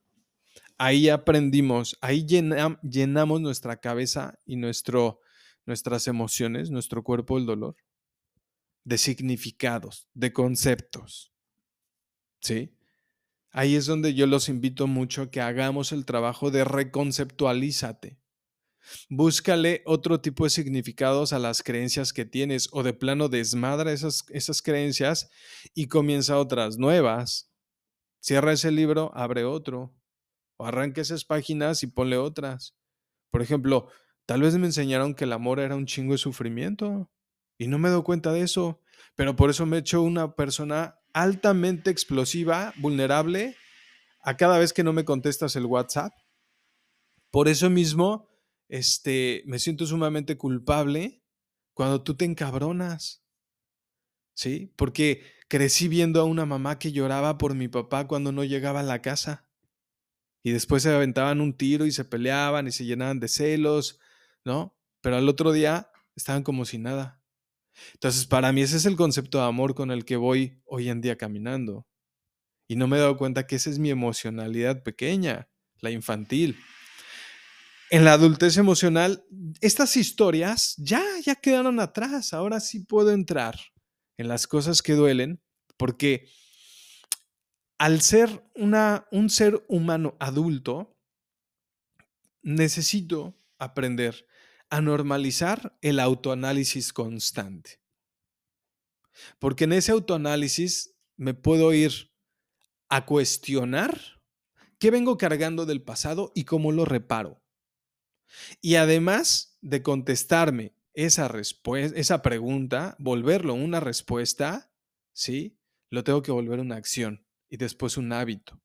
Ahí 0.77 1.09
aprendimos, 1.09 1.97
ahí 2.01 2.25
llenamos 2.25 3.41
nuestra 3.41 3.79
cabeza 3.79 4.39
y 4.45 4.57
nuestro, 4.57 5.21
nuestras 5.65 6.07
emociones, 6.07 6.69
nuestro 6.69 7.03
cuerpo, 7.03 7.37
el 7.37 7.47
dolor, 7.47 7.75
de 8.83 8.97
significados, 8.97 10.07
de 10.13 10.33
conceptos. 10.33 11.33
¿Sí? 12.41 12.76
Ahí 13.51 13.75
es 13.75 13.86
donde 13.86 14.13
yo 14.13 14.27
los 14.27 14.49
invito 14.49 14.88
mucho 14.88 15.23
a 15.23 15.31
que 15.31 15.41
hagamos 15.41 15.91
el 15.91 16.05
trabajo 16.05 16.51
de 16.51 16.63
reconceptualízate. 16.63 18.19
Búscale 19.10 19.81
otro 19.86 20.21
tipo 20.21 20.43
de 20.43 20.49
significados 20.49 21.33
a 21.33 21.39
las 21.39 21.63
creencias 21.63 22.13
que 22.13 22.25
tienes 22.25 22.69
o 22.71 22.83
de 22.83 22.93
plano 22.93 23.29
desmadra 23.29 23.91
esas, 23.91 24.25
esas 24.29 24.62
creencias 24.62 25.29
y 25.73 25.88
comienza 25.88 26.38
otras 26.38 26.77
nuevas. 26.77 27.51
Cierra 28.21 28.53
ese 28.53 28.71
libro, 28.71 29.12
abre 29.13 29.43
otro. 29.43 29.93
O 30.57 30.65
arranca 30.65 31.01
esas 31.01 31.23
páginas 31.23 31.83
y 31.83 31.88
ponle 31.88 32.17
otras. 32.17 32.75
Por 33.29 33.41
ejemplo, 33.41 33.89
tal 34.25 34.41
vez 34.41 34.57
me 34.57 34.65
enseñaron 34.65 35.13
que 35.13 35.25
el 35.25 35.33
amor 35.33 35.60
era 35.60 35.75
un 35.75 35.86
chingo 35.86 36.13
de 36.13 36.17
sufrimiento 36.17 37.12
y 37.60 37.67
no 37.67 37.77
me 37.77 37.89
doy 37.89 38.03
cuenta 38.03 38.31
de 38.31 38.41
eso, 38.41 38.81
pero 39.15 39.36
por 39.36 39.49
eso 39.49 39.65
me 39.65 39.77
he 39.77 39.79
hecho 39.81 40.01
una 40.01 40.36
persona 40.36 40.99
altamente 41.21 41.89
explosiva, 41.89 42.73
vulnerable, 42.77 43.56
a 44.21 44.38
cada 44.38 44.60
vez 44.60 44.73
que 44.73 44.84
no 44.84 44.93
me 44.93 45.06
contestas 45.06 45.56
el 45.56 45.65
WhatsApp. 45.65 46.13
Por 47.32 47.47
eso 47.47 47.69
mismo, 47.69 48.27
este, 48.69 49.43
me 49.45 49.60
siento 49.60 49.86
sumamente 49.86 50.38
culpable 50.38 51.23
cuando 51.73 52.03
tú 52.03 52.15
te 52.15 52.25
encabronas. 52.25 53.23
¿Sí? 54.34 54.73
Porque 54.75 55.23
crecí 55.47 55.88
viendo 55.88 56.21
a 56.21 56.25
una 56.25 56.45
mamá 56.45 56.77
que 56.77 56.91
lloraba 56.91 57.38
por 57.38 57.56
mi 57.56 57.67
papá 57.67 58.08
cuando 58.08 58.32
no 58.32 58.43
llegaba 58.43 58.82
a 58.82 58.84
la 58.84 59.01
casa. 59.01 59.49
Y 60.43 60.51
después 60.51 60.84
se 60.84 60.93
aventaban 60.93 61.41
un 61.41 61.58
tiro 61.58 61.86
y 61.86 61.91
se 61.91 62.06
peleaban 62.06 62.67
y 62.67 62.71
se 62.71 62.86
llenaban 62.86 63.19
de 63.19 63.27
celos, 63.27 63.99
¿no? 64.45 64.77
Pero 65.01 65.17
al 65.17 65.27
otro 65.27 65.51
día 65.51 65.89
estaban 66.15 66.43
como 66.43 66.65
si 66.65 66.77
nada. 66.77 67.16
Entonces, 67.93 68.25
para 68.25 68.51
mí 68.51 68.61
ese 68.61 68.77
es 68.77 68.85
el 68.85 68.95
concepto 68.95 69.37
de 69.39 69.45
amor 69.45 69.75
con 69.75 69.91
el 69.91 70.05
que 70.05 70.17
voy 70.17 70.61
hoy 70.65 70.89
en 70.89 71.01
día 71.01 71.17
caminando. 71.17 71.87
Y 72.67 72.75
no 72.75 72.87
me 72.87 72.97
he 72.97 72.99
dado 72.99 73.17
cuenta 73.17 73.47
que 73.47 73.55
esa 73.55 73.69
es 73.69 73.79
mi 73.79 73.89
emocionalidad 73.89 74.83
pequeña, 74.83 75.47
la 75.79 75.91
infantil. 75.91 76.57
En 77.89 78.03
la 78.03 78.13
adultez 78.13 78.57
emocional, 78.57 79.23
estas 79.61 79.95
historias 79.95 80.75
ya, 80.77 81.03
ya 81.23 81.35
quedaron 81.35 81.79
atrás. 81.79 82.33
Ahora 82.33 82.59
sí 82.59 82.79
puedo 82.79 83.11
entrar 83.11 83.57
en 84.17 84.27
las 84.27 84.47
cosas 84.47 84.81
que 84.81 84.93
duelen, 84.93 85.41
porque 85.77 86.27
al 87.77 88.01
ser 88.01 88.43
una, 88.55 89.07
un 89.11 89.29
ser 89.29 89.63
humano 89.69 90.17
adulto, 90.19 90.97
necesito 92.41 93.37
aprender 93.59 94.25
a 94.69 94.82
normalizar 94.82 95.77
el 95.82 95.99
autoanálisis 95.99 96.93
constante. 96.93 97.80
Porque 99.39 99.63
en 99.63 99.73
ese 99.73 99.91
autoanálisis 99.91 100.95
me 101.15 101.34
puedo 101.34 101.73
ir 101.73 102.12
a 102.89 103.06
cuestionar 103.06 103.99
qué 104.80 104.91
vengo 104.91 105.17
cargando 105.17 105.65
del 105.65 105.82
pasado 105.82 106.32
y 106.36 106.43
cómo 106.43 106.71
lo 106.71 106.86
reparo. 106.86 107.41
Y 108.62 108.75
además 108.75 109.58
de 109.62 109.82
contestarme 109.82 110.73
esa, 110.93 111.32
esa 111.95 112.21
pregunta, 112.21 112.95
volverlo 112.99 113.53
una 113.53 113.80
respuesta, 113.80 114.71
¿sí? 115.13 115.58
Lo 115.89 116.03
tengo 116.03 116.21
que 116.21 116.32
volver 116.32 116.60
una 116.60 116.75
acción 116.75 117.25
y 117.49 117.58
después 117.58 117.97
un 117.97 118.12
hábito. 118.12 118.62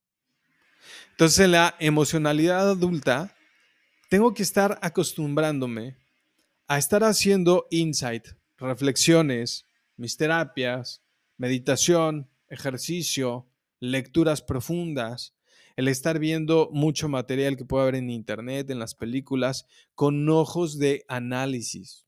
Entonces, 1.11 1.45
en 1.45 1.53
la 1.53 1.77
emocionalidad 1.79 2.71
adulta, 2.71 3.37
tengo 4.13 4.35
que 4.35 4.43
estar 4.43 4.79
acostumbrándome 4.83 5.97
a 6.67 6.77
estar 6.77 7.03
haciendo 7.03 7.67
insight, 7.71 8.29
reflexiones, 8.59 9.65
mis 9.97 10.19
terapias, 10.19 11.03
meditación, 11.39 12.29
ejercicio, 12.49 13.49
lecturas 13.81 14.43
profundas, 14.43 15.35
el 15.77 15.89
estar 15.89 16.19
viendo 16.19 16.69
mucho 16.75 17.09
material 17.09 17.57
que 17.57 17.65
puede 17.65 17.85
haber 17.85 17.95
en 17.95 18.11
internet, 18.11 18.69
en 18.69 18.81
las 18.81 18.95
películas, 18.95 19.65
con 19.95 20.29
ojos 20.29 20.79
de 20.79 21.07
análisis, 21.09 22.07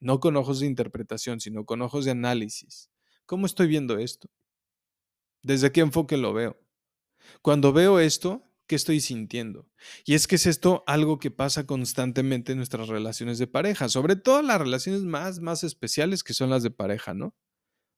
no 0.00 0.20
con 0.20 0.36
ojos 0.36 0.60
de 0.60 0.66
interpretación, 0.68 1.40
sino 1.40 1.66
con 1.66 1.82
ojos 1.82 2.06
de 2.06 2.12
análisis. 2.12 2.88
¿Cómo 3.26 3.44
estoy 3.44 3.66
viendo 3.66 3.98
esto? 3.98 4.30
¿Desde 5.42 5.70
qué 5.70 5.82
enfoque 5.82 6.16
lo 6.16 6.32
veo? 6.32 6.58
Cuando 7.42 7.74
veo 7.74 8.00
esto, 8.00 8.42
¿qué 8.66 8.76
estoy 8.76 9.00
sintiendo? 9.00 9.68
Y 10.04 10.14
es 10.14 10.26
que 10.26 10.36
es 10.36 10.46
esto 10.46 10.84
algo 10.86 11.18
que 11.18 11.30
pasa 11.30 11.66
constantemente 11.66 12.52
en 12.52 12.58
nuestras 12.58 12.88
relaciones 12.88 13.38
de 13.38 13.46
pareja, 13.46 13.88
sobre 13.88 14.16
todo 14.16 14.42
las 14.42 14.58
relaciones 14.58 15.02
más, 15.02 15.40
más 15.40 15.64
especiales 15.64 16.22
que 16.22 16.34
son 16.34 16.50
las 16.50 16.62
de 16.62 16.70
pareja, 16.70 17.14
¿no? 17.14 17.34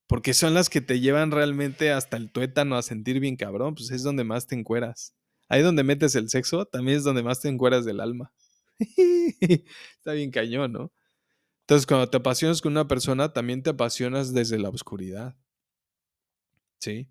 porque 0.09 0.35
son 0.35 0.55
las 0.55 0.71
que 0.71 0.81
te 0.81 1.01
llevan 1.01 1.31
realmente 1.31 1.93
hasta 1.93 2.17
el 2.17 2.33
tuétano 2.33 2.77
a 2.77 2.83
sentir 2.83 3.21
bien 3.21 3.37
cabrón, 3.37 3.75
pues 3.75 3.91
es 3.91 4.03
donde 4.03 4.25
más 4.25 4.47
te 4.47 4.55
encueras. 4.57 5.15
Ahí 5.49 5.63
donde 5.63 5.85
metes 5.85 6.15
el 6.15 6.31
sexo, 6.31 6.65
también 6.65 6.97
es 6.97 7.05
donde 7.05 7.23
más 7.23 7.41
te 7.41 7.49
encueras 7.49 7.85
del 7.85 8.01
alma. 8.01 8.33
Está 8.79 10.13
bien 10.13 10.31
cañón, 10.31 10.73
¿no? 10.73 10.93
Entonces, 11.61 11.87
cuando 11.87 12.09
te 12.09 12.17
apasionas 12.17 12.63
con 12.63 12.73
una 12.73 12.89
persona, 12.89 13.33
también 13.35 13.63
te 13.63 13.71
apasionas 13.71 14.33
desde 14.33 14.59
la 14.59 14.71
oscuridad. 14.71 15.37
¿Sí? 16.81 17.09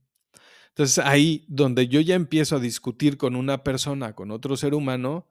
Entonces, 0.78 1.04
ahí 1.04 1.44
donde 1.48 1.88
yo 1.88 2.02
ya 2.02 2.14
empiezo 2.14 2.56
a 2.56 2.60
discutir 2.60 3.18
con 3.18 3.36
una 3.36 3.64
persona, 3.64 4.14
con 4.14 4.30
otro 4.30 4.56
ser 4.58 4.76
humano, 4.76 5.28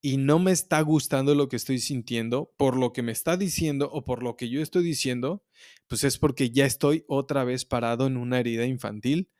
y 0.00 0.18
no 0.18 0.38
me 0.38 0.52
está 0.52 0.80
gustando 0.82 1.34
lo 1.34 1.48
que 1.48 1.56
estoy 1.56 1.80
sintiendo 1.80 2.54
por 2.56 2.76
lo 2.76 2.92
que 2.92 3.02
me 3.02 3.10
está 3.10 3.36
diciendo 3.36 3.90
o 3.92 4.04
por 4.04 4.22
lo 4.22 4.36
que 4.36 4.48
yo 4.48 4.62
estoy 4.62 4.84
diciendo, 4.84 5.42
pues 5.88 6.04
es 6.04 6.16
porque 6.16 6.50
ya 6.50 6.64
estoy 6.64 7.04
otra 7.08 7.42
vez 7.42 7.64
parado 7.64 8.06
en 8.06 8.16
una 8.16 8.38
herida 8.38 8.66
infantil. 8.66 9.32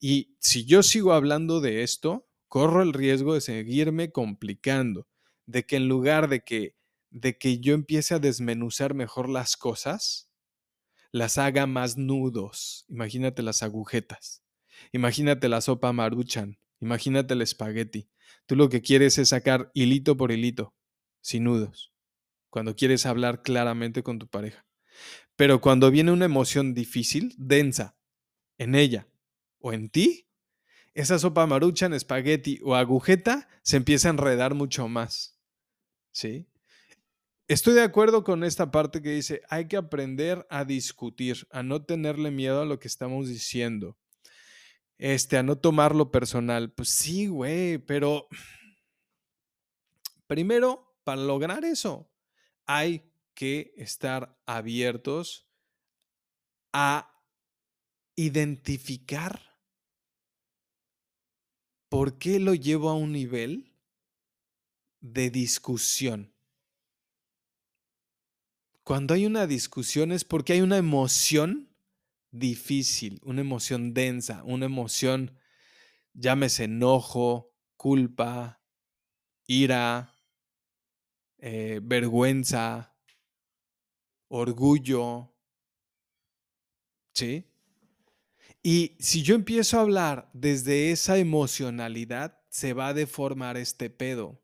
Y 0.00 0.34
si 0.40 0.64
yo 0.64 0.82
sigo 0.82 1.12
hablando 1.12 1.60
de 1.60 1.82
esto, 1.82 2.26
corro 2.48 2.80
el 2.80 2.94
riesgo 2.94 3.34
de 3.34 3.42
seguirme 3.42 4.12
complicando, 4.12 5.08
de 5.44 5.66
que 5.66 5.76
en 5.76 5.88
lugar 5.88 6.30
de 6.30 6.42
que, 6.42 6.74
de 7.10 7.36
que 7.36 7.60
yo 7.60 7.74
empiece 7.74 8.14
a 8.14 8.18
desmenuzar 8.18 8.94
mejor 8.94 9.28
las 9.28 9.58
cosas, 9.58 10.30
las 11.10 11.36
haga 11.36 11.66
más 11.66 11.98
nudos. 11.98 12.86
Imagínate 12.88 13.42
las 13.42 13.62
agujetas. 13.62 14.41
Imagínate 14.90 15.48
la 15.48 15.60
sopa 15.60 15.92
maruchan. 15.92 16.58
Imagínate 16.80 17.34
el 17.34 17.42
espagueti. 17.42 18.08
Tú 18.46 18.56
lo 18.56 18.68
que 18.68 18.82
quieres 18.82 19.16
es 19.18 19.28
sacar 19.28 19.70
hilito 19.72 20.16
por 20.16 20.32
hilito, 20.32 20.74
sin 21.20 21.44
nudos, 21.44 21.92
cuando 22.50 22.74
quieres 22.74 23.06
hablar 23.06 23.42
claramente 23.42 24.02
con 24.02 24.18
tu 24.18 24.26
pareja. 24.26 24.66
Pero 25.36 25.60
cuando 25.60 25.90
viene 25.90 26.10
una 26.10 26.24
emoción 26.24 26.74
difícil, 26.74 27.34
densa, 27.38 27.96
en 28.58 28.74
ella 28.74 29.06
o 29.60 29.72
en 29.72 29.90
ti, 29.90 30.26
esa 30.94 31.18
sopa 31.18 31.46
maruchan, 31.46 31.94
espagueti 31.94 32.58
o 32.62 32.74
agujeta 32.74 33.48
se 33.62 33.76
empieza 33.76 34.08
a 34.08 34.10
enredar 34.10 34.54
mucho 34.54 34.88
más. 34.88 35.38
¿Sí? 36.10 36.48
Estoy 37.48 37.74
de 37.74 37.82
acuerdo 37.82 38.24
con 38.24 38.44
esta 38.44 38.70
parte 38.70 39.02
que 39.02 39.10
dice, 39.10 39.42
hay 39.48 39.68
que 39.68 39.76
aprender 39.76 40.46
a 40.50 40.64
discutir, 40.64 41.46
a 41.50 41.62
no 41.62 41.84
tenerle 41.84 42.30
miedo 42.30 42.62
a 42.62 42.66
lo 42.66 42.78
que 42.78 42.88
estamos 42.88 43.28
diciendo 43.28 43.96
este, 45.02 45.36
a 45.36 45.42
no 45.42 45.58
tomarlo 45.58 46.12
personal. 46.12 46.70
Pues 46.70 46.90
sí, 46.90 47.26
güey, 47.26 47.78
pero 47.78 48.28
primero, 50.28 50.96
para 51.02 51.20
lograr 51.20 51.64
eso, 51.64 52.08
hay 52.66 53.12
que 53.34 53.74
estar 53.76 54.40
abiertos 54.46 55.50
a 56.72 57.20
identificar 58.14 59.58
por 61.88 62.18
qué 62.18 62.38
lo 62.38 62.54
llevo 62.54 62.88
a 62.88 62.94
un 62.94 63.10
nivel 63.10 63.74
de 65.00 65.30
discusión. 65.30 66.32
Cuando 68.84 69.14
hay 69.14 69.26
una 69.26 69.48
discusión 69.48 70.12
es 70.12 70.22
porque 70.22 70.52
hay 70.52 70.60
una 70.60 70.76
emoción 70.76 71.71
difícil, 72.32 73.20
una 73.22 73.42
emoción 73.42 73.94
densa, 73.94 74.42
una 74.44 74.66
emoción, 74.66 75.38
llámese 76.14 76.64
enojo, 76.64 77.54
culpa, 77.76 78.60
ira, 79.46 80.14
eh, 81.38 81.80
vergüenza, 81.82 82.96
orgullo. 84.28 85.32
¿Sí? 87.14 87.44
Y 88.62 88.96
si 88.98 89.22
yo 89.22 89.34
empiezo 89.34 89.78
a 89.78 89.82
hablar 89.82 90.30
desde 90.32 90.90
esa 90.90 91.18
emocionalidad, 91.18 92.40
se 92.48 92.72
va 92.72 92.88
a 92.88 92.94
deformar 92.94 93.56
este 93.56 93.90
pedo. 93.90 94.40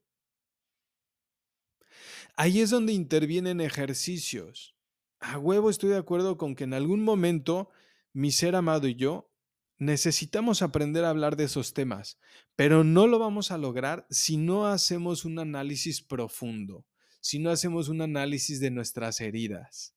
Ahí 2.36 2.60
es 2.60 2.70
donde 2.70 2.92
intervienen 2.92 3.60
ejercicios 3.60 4.78
a 5.20 5.38
huevo 5.38 5.70
estoy 5.70 5.90
de 5.90 5.96
acuerdo 5.96 6.36
con 6.36 6.54
que 6.54 6.64
en 6.64 6.74
algún 6.74 7.02
momento 7.02 7.70
mi 8.18 8.32
ser 8.32 8.56
amado 8.56 8.88
y 8.88 8.96
yo 8.96 9.30
necesitamos 9.78 10.60
aprender 10.62 11.04
a 11.04 11.10
hablar 11.10 11.36
de 11.36 11.44
esos 11.44 11.72
temas, 11.72 12.18
pero 12.56 12.82
no 12.82 13.06
lo 13.06 13.20
vamos 13.20 13.52
a 13.52 13.58
lograr 13.58 14.08
si 14.10 14.36
no 14.36 14.66
hacemos 14.66 15.24
un 15.24 15.38
análisis 15.38 16.02
profundo, 16.02 16.84
si 17.20 17.38
no 17.38 17.48
hacemos 17.48 17.88
un 17.88 18.02
análisis 18.02 18.58
de 18.58 18.72
nuestras 18.72 19.20
heridas, 19.20 19.94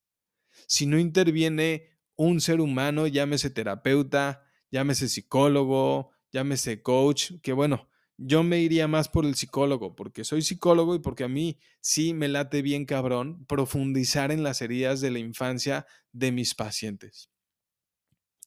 si 0.67 0.86
no 0.86 0.99
interviene 0.99 1.97
un 2.15 2.41
ser 2.41 2.62
humano, 2.62 3.07
llámese 3.07 3.49
terapeuta, 3.49 4.43
llámese 4.69 5.10
psicólogo, 5.10 6.12
llámese 6.31 6.84
coach, 6.84 7.31
que 7.41 7.53
bueno, 7.53 7.89
yo 8.17 8.43
me 8.43 8.60
iría 8.60 8.88
más 8.88 9.10
por 9.10 9.25
el 9.25 9.34
psicólogo, 9.34 9.95
porque 9.95 10.25
soy 10.25 10.43
psicólogo 10.43 10.93
y 10.93 10.99
porque 10.99 11.23
a 11.23 11.27
mí 11.27 11.57
sí 11.79 12.13
me 12.13 12.27
late 12.27 12.62
bien 12.62 12.86
cabrón 12.86 13.47
profundizar 13.47 14.31
en 14.31 14.43
las 14.43 14.62
heridas 14.62 15.01
de 15.01 15.10
la 15.10 15.17
infancia 15.17 15.88
de 16.12 16.31
mis 16.31 16.53
pacientes. 16.53 17.31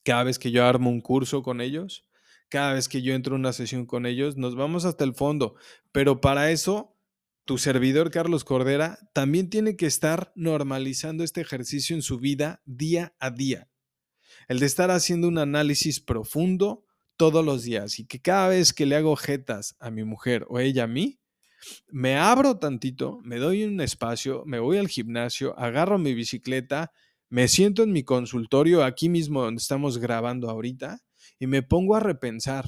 Cada 0.05 0.23
vez 0.23 0.39
que 0.39 0.51
yo 0.51 0.63
armo 0.63 0.89
un 0.89 1.01
curso 1.01 1.43
con 1.43 1.59
ellos, 1.59 2.05
cada 2.47 2.73
vez 2.73 2.87
que 2.87 3.01
yo 3.01 3.13
entro 3.13 3.35
en 3.35 3.41
una 3.41 3.53
sesión 3.53 3.85
con 3.85 4.05
ellos, 4.05 4.37
nos 4.37 4.55
vamos 4.55 4.85
hasta 4.85 5.03
el 5.03 5.15
fondo. 5.15 5.55
Pero 5.91 6.21
para 6.21 6.51
eso, 6.51 6.95
tu 7.43 7.57
servidor 7.57 8.11
Carlos 8.11 8.43
Cordera 8.43 8.99
también 9.13 9.49
tiene 9.49 9.75
que 9.75 9.87
estar 9.87 10.31
normalizando 10.35 11.23
este 11.23 11.41
ejercicio 11.41 11.95
en 11.95 12.01
su 12.01 12.19
vida 12.19 12.61
día 12.65 13.15
a 13.19 13.31
día. 13.31 13.67
El 14.47 14.59
de 14.59 14.67
estar 14.67 14.91
haciendo 14.91 15.27
un 15.27 15.39
análisis 15.39 15.99
profundo 15.99 16.85
todos 17.17 17.43
los 17.43 17.63
días 17.63 17.99
y 17.99 18.05
que 18.05 18.21
cada 18.21 18.49
vez 18.49 18.73
que 18.73 18.85
le 18.85 18.95
hago 18.95 19.15
jetas 19.15 19.75
a 19.79 19.89
mi 19.89 20.03
mujer 20.03 20.45
o 20.49 20.59
ella 20.59 20.83
a 20.83 20.87
mí, 20.87 21.19
me 21.87 22.15
abro 22.17 22.59
tantito, 22.59 23.19
me 23.23 23.37
doy 23.37 23.63
un 23.63 23.81
espacio, 23.81 24.43
me 24.45 24.59
voy 24.59 24.77
al 24.77 24.87
gimnasio, 24.87 25.57
agarro 25.57 25.97
mi 25.97 26.13
bicicleta, 26.13 26.91
me 27.29 27.47
siento 27.47 27.83
en 27.83 27.91
mi 27.91 28.03
consultorio 28.03 28.83
aquí 28.83 29.09
mismo 29.09 29.41
donde 29.41 29.61
estamos 29.61 29.97
grabando 29.97 30.49
ahorita 30.49 30.99
y 31.39 31.47
me 31.47 31.63
pongo 31.63 31.95
a 31.95 31.99
repensar. 31.99 32.65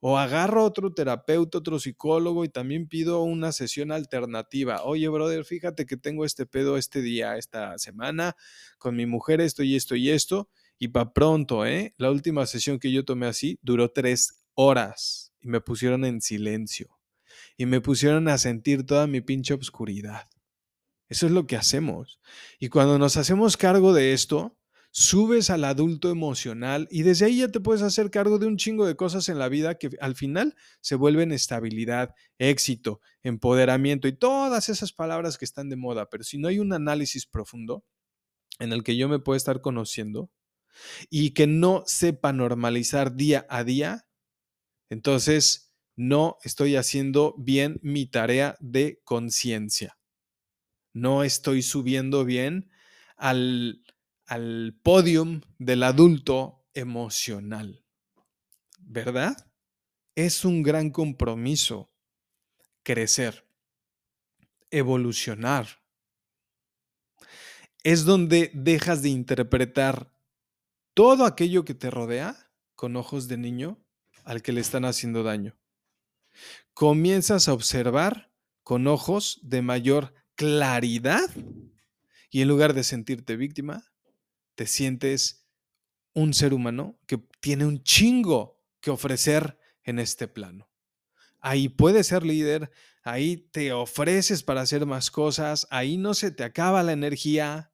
O 0.00 0.18
agarro 0.18 0.64
otro 0.64 0.92
terapeuta, 0.92 1.58
otro 1.58 1.80
psicólogo 1.80 2.44
y 2.44 2.48
también 2.48 2.86
pido 2.86 3.22
una 3.22 3.50
sesión 3.50 3.90
alternativa. 3.90 4.84
Oye, 4.84 5.08
brother, 5.08 5.44
fíjate 5.44 5.86
que 5.86 5.96
tengo 5.96 6.24
este 6.24 6.46
pedo 6.46 6.76
este 6.76 7.00
día, 7.00 7.36
esta 7.38 7.76
semana, 7.78 8.36
con 8.78 8.94
mi 8.94 9.06
mujer 9.06 9.40
esto 9.40 9.62
y 9.62 9.74
esto 9.74 9.96
y 9.96 10.10
esto. 10.10 10.48
Y 10.78 10.88
para 10.88 11.12
pronto, 11.12 11.64
¿eh? 11.66 11.94
La 11.96 12.10
última 12.10 12.46
sesión 12.46 12.78
que 12.78 12.92
yo 12.92 13.04
tomé 13.04 13.26
así 13.26 13.58
duró 13.62 13.90
tres 13.90 14.44
horas 14.54 15.32
y 15.40 15.48
me 15.48 15.60
pusieron 15.60 16.04
en 16.04 16.20
silencio 16.20 16.96
y 17.56 17.66
me 17.66 17.80
pusieron 17.80 18.28
a 18.28 18.38
sentir 18.38 18.84
toda 18.84 19.06
mi 19.06 19.22
pinche 19.22 19.54
obscuridad. 19.54 20.28
Eso 21.08 21.26
es 21.26 21.32
lo 21.32 21.46
que 21.46 21.56
hacemos. 21.56 22.20
Y 22.58 22.68
cuando 22.68 22.98
nos 22.98 23.16
hacemos 23.16 23.56
cargo 23.56 23.92
de 23.92 24.12
esto, 24.12 24.58
subes 24.90 25.50
al 25.50 25.64
adulto 25.64 26.10
emocional 26.10 26.88
y 26.90 27.02
desde 27.02 27.26
ahí 27.26 27.38
ya 27.38 27.48
te 27.48 27.60
puedes 27.60 27.82
hacer 27.82 28.10
cargo 28.10 28.38
de 28.38 28.46
un 28.46 28.56
chingo 28.56 28.86
de 28.86 28.96
cosas 28.96 29.28
en 29.28 29.38
la 29.38 29.48
vida 29.48 29.76
que 29.76 29.90
al 30.00 30.16
final 30.16 30.56
se 30.80 30.94
vuelven 30.94 31.32
estabilidad, 31.32 32.14
éxito, 32.38 33.00
empoderamiento 33.22 34.08
y 34.08 34.16
todas 34.16 34.68
esas 34.68 34.92
palabras 34.92 35.38
que 35.38 35.44
están 35.44 35.68
de 35.68 35.76
moda. 35.76 36.08
Pero 36.08 36.24
si 36.24 36.38
no 36.38 36.48
hay 36.48 36.58
un 36.58 36.72
análisis 36.72 37.26
profundo 37.26 37.84
en 38.58 38.72
el 38.72 38.82
que 38.82 38.96
yo 38.96 39.08
me 39.08 39.18
pueda 39.18 39.36
estar 39.36 39.60
conociendo 39.60 40.30
y 41.10 41.32
que 41.32 41.46
no 41.46 41.84
sepa 41.86 42.32
normalizar 42.32 43.14
día 43.14 43.46
a 43.48 43.64
día, 43.64 44.08
entonces 44.88 45.74
no 45.94 46.38
estoy 46.42 46.76
haciendo 46.76 47.34
bien 47.38 47.78
mi 47.82 48.06
tarea 48.06 48.56
de 48.60 49.00
conciencia 49.04 49.96
no 50.96 51.24
estoy 51.24 51.60
subiendo 51.60 52.24
bien 52.24 52.70
al, 53.18 53.84
al 54.24 54.74
podium 54.82 55.42
del 55.58 55.82
adulto 55.82 56.64
emocional. 56.72 57.84
¿Verdad? 58.80 59.52
Es 60.14 60.46
un 60.46 60.62
gran 60.62 60.88
compromiso 60.88 61.92
crecer, 62.82 63.46
evolucionar. 64.70 65.82
Es 67.82 68.06
donde 68.06 68.50
dejas 68.54 69.02
de 69.02 69.10
interpretar 69.10 70.10
todo 70.94 71.26
aquello 71.26 71.66
que 71.66 71.74
te 71.74 71.90
rodea 71.90 72.50
con 72.74 72.96
ojos 72.96 73.28
de 73.28 73.36
niño 73.36 73.84
al 74.24 74.40
que 74.40 74.52
le 74.52 74.62
están 74.62 74.86
haciendo 74.86 75.22
daño. 75.22 75.58
Comienzas 76.72 77.48
a 77.48 77.52
observar 77.52 78.32
con 78.62 78.86
ojos 78.86 79.38
de 79.42 79.60
mayor 79.60 80.14
claridad 80.36 81.28
y 82.30 82.42
en 82.42 82.48
lugar 82.48 82.74
de 82.74 82.84
sentirte 82.84 83.36
víctima, 83.36 83.90
te 84.54 84.66
sientes 84.66 85.46
un 86.12 86.34
ser 86.34 86.54
humano 86.54 86.98
que 87.06 87.18
tiene 87.40 87.66
un 87.66 87.82
chingo 87.82 88.62
que 88.80 88.90
ofrecer 88.90 89.58
en 89.84 89.98
este 89.98 90.28
plano. 90.28 90.68
Ahí 91.40 91.68
puedes 91.68 92.08
ser 92.08 92.24
líder, 92.24 92.70
ahí 93.02 93.36
te 93.36 93.72
ofreces 93.72 94.42
para 94.42 94.62
hacer 94.62 94.86
más 94.86 95.10
cosas, 95.10 95.66
ahí 95.70 95.96
no 95.96 96.14
se 96.14 96.30
te 96.30 96.44
acaba 96.44 96.82
la 96.82 96.92
energía, 96.92 97.72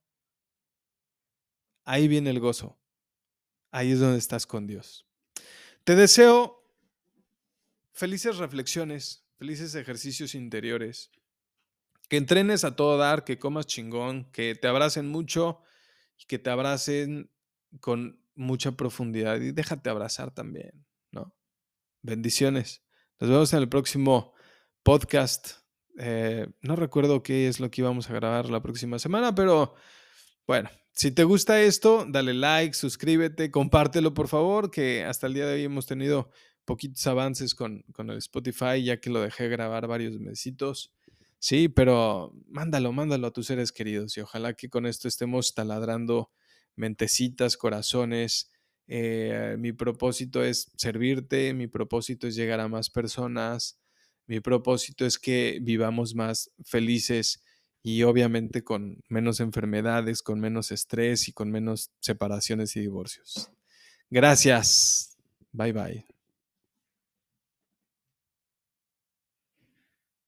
ahí 1.85 2.09
viene 2.09 2.31
el 2.31 2.41
gozo, 2.41 2.79
ahí 3.71 3.93
es 3.93 4.01
donde 4.01 4.19
estás 4.19 4.47
con 4.47 4.67
Dios. 4.67 5.07
Te 5.85 5.97
deseo 5.97 6.65
felices 7.93 8.37
reflexiones, 8.37 9.25
felices 9.37 9.75
ejercicios 9.75 10.35
interiores 10.35 11.11
que 12.13 12.19
entrenes 12.19 12.63
a 12.65 12.77
todo 12.77 12.99
dar, 12.99 13.25
que 13.25 13.39
comas 13.39 13.67
chingón, 13.67 14.31
que 14.33 14.55
te 14.55 14.69
abracen 14.69 15.09
mucho 15.09 15.63
y 16.19 16.27
que 16.27 16.39
te 16.39 16.51
abracen 16.51 17.31
con 17.81 18.23
mucha 18.35 18.73
profundidad 18.73 19.41
y 19.41 19.53
déjate 19.53 19.89
abrazar 19.89 20.31
también, 20.31 20.85
¿no? 21.11 21.35
Bendiciones. 22.03 22.83
Nos 23.19 23.31
vemos 23.31 23.53
en 23.55 23.61
el 23.61 23.71
próximo 23.71 24.35
podcast. 24.83 25.53
Eh, 25.99 26.49
no 26.61 26.77
recuerdo 26.77 27.23
qué 27.23 27.49
es 27.49 27.61
lo 27.61 27.71
que 27.71 27.81
íbamos 27.81 28.11
a 28.11 28.13
grabar 28.13 28.51
la 28.51 28.63
próxima 28.63 28.99
semana, 28.99 29.35
pero 29.35 29.75
bueno, 30.47 30.69
si 30.93 31.13
te 31.13 31.25
gusta 31.25 31.63
esto, 31.63 32.05
dale 32.07 32.35
like, 32.35 32.75
suscríbete, 32.75 33.51
compártelo 33.51 34.13
por 34.13 34.29
favor, 34.29 34.71
que 34.71 35.03
hasta 35.03 35.29
el 35.29 35.33
día 35.33 35.47
de 35.47 35.55
hoy 35.55 35.65
hemos 35.65 35.87
tenido 35.87 36.29
poquitos 36.67 37.07
avances 37.07 37.55
con, 37.55 37.87
con 37.95 38.11
el 38.11 38.19
Spotify, 38.19 38.85
ya 38.85 39.01
que 39.01 39.09
lo 39.09 39.23
dejé 39.23 39.49
grabar 39.49 39.87
varios 39.87 40.21
mesitos. 40.21 40.93
Sí, 41.43 41.69
pero 41.69 42.33
mándalo, 42.47 42.93
mándalo 42.93 43.27
a 43.27 43.33
tus 43.33 43.49
seres 43.49 43.73
queridos 43.73 44.17
y 44.17 44.21
ojalá 44.21 44.55
que 44.55 44.69
con 44.69 44.87
esto 44.87 45.09
estemos 45.09 45.55
taladrando 45.55 46.31
mentecitas, 46.77 47.57
corazones. 47.57 48.53
Eh, 48.87 49.57
mi 49.59 49.73
propósito 49.73 50.45
es 50.45 50.71
servirte, 50.77 51.53
mi 51.53 51.67
propósito 51.67 52.29
es 52.29 52.37
llegar 52.37 52.61
a 52.61 52.69
más 52.69 52.91
personas, 52.91 53.81
mi 54.29 54.39
propósito 54.39 55.05
es 55.05 55.19
que 55.19 55.59
vivamos 55.61 56.15
más 56.15 56.53
felices 56.65 57.43
y 57.83 58.05
obviamente 58.05 58.63
con 58.63 59.03
menos 59.09 59.41
enfermedades, 59.41 60.23
con 60.23 60.39
menos 60.39 60.71
estrés 60.71 61.27
y 61.27 61.33
con 61.33 61.51
menos 61.51 61.91
separaciones 61.99 62.77
y 62.77 62.81
divorcios. 62.83 63.51
Gracias. 64.11 65.17
Bye 65.51 65.73
bye. 65.73 66.22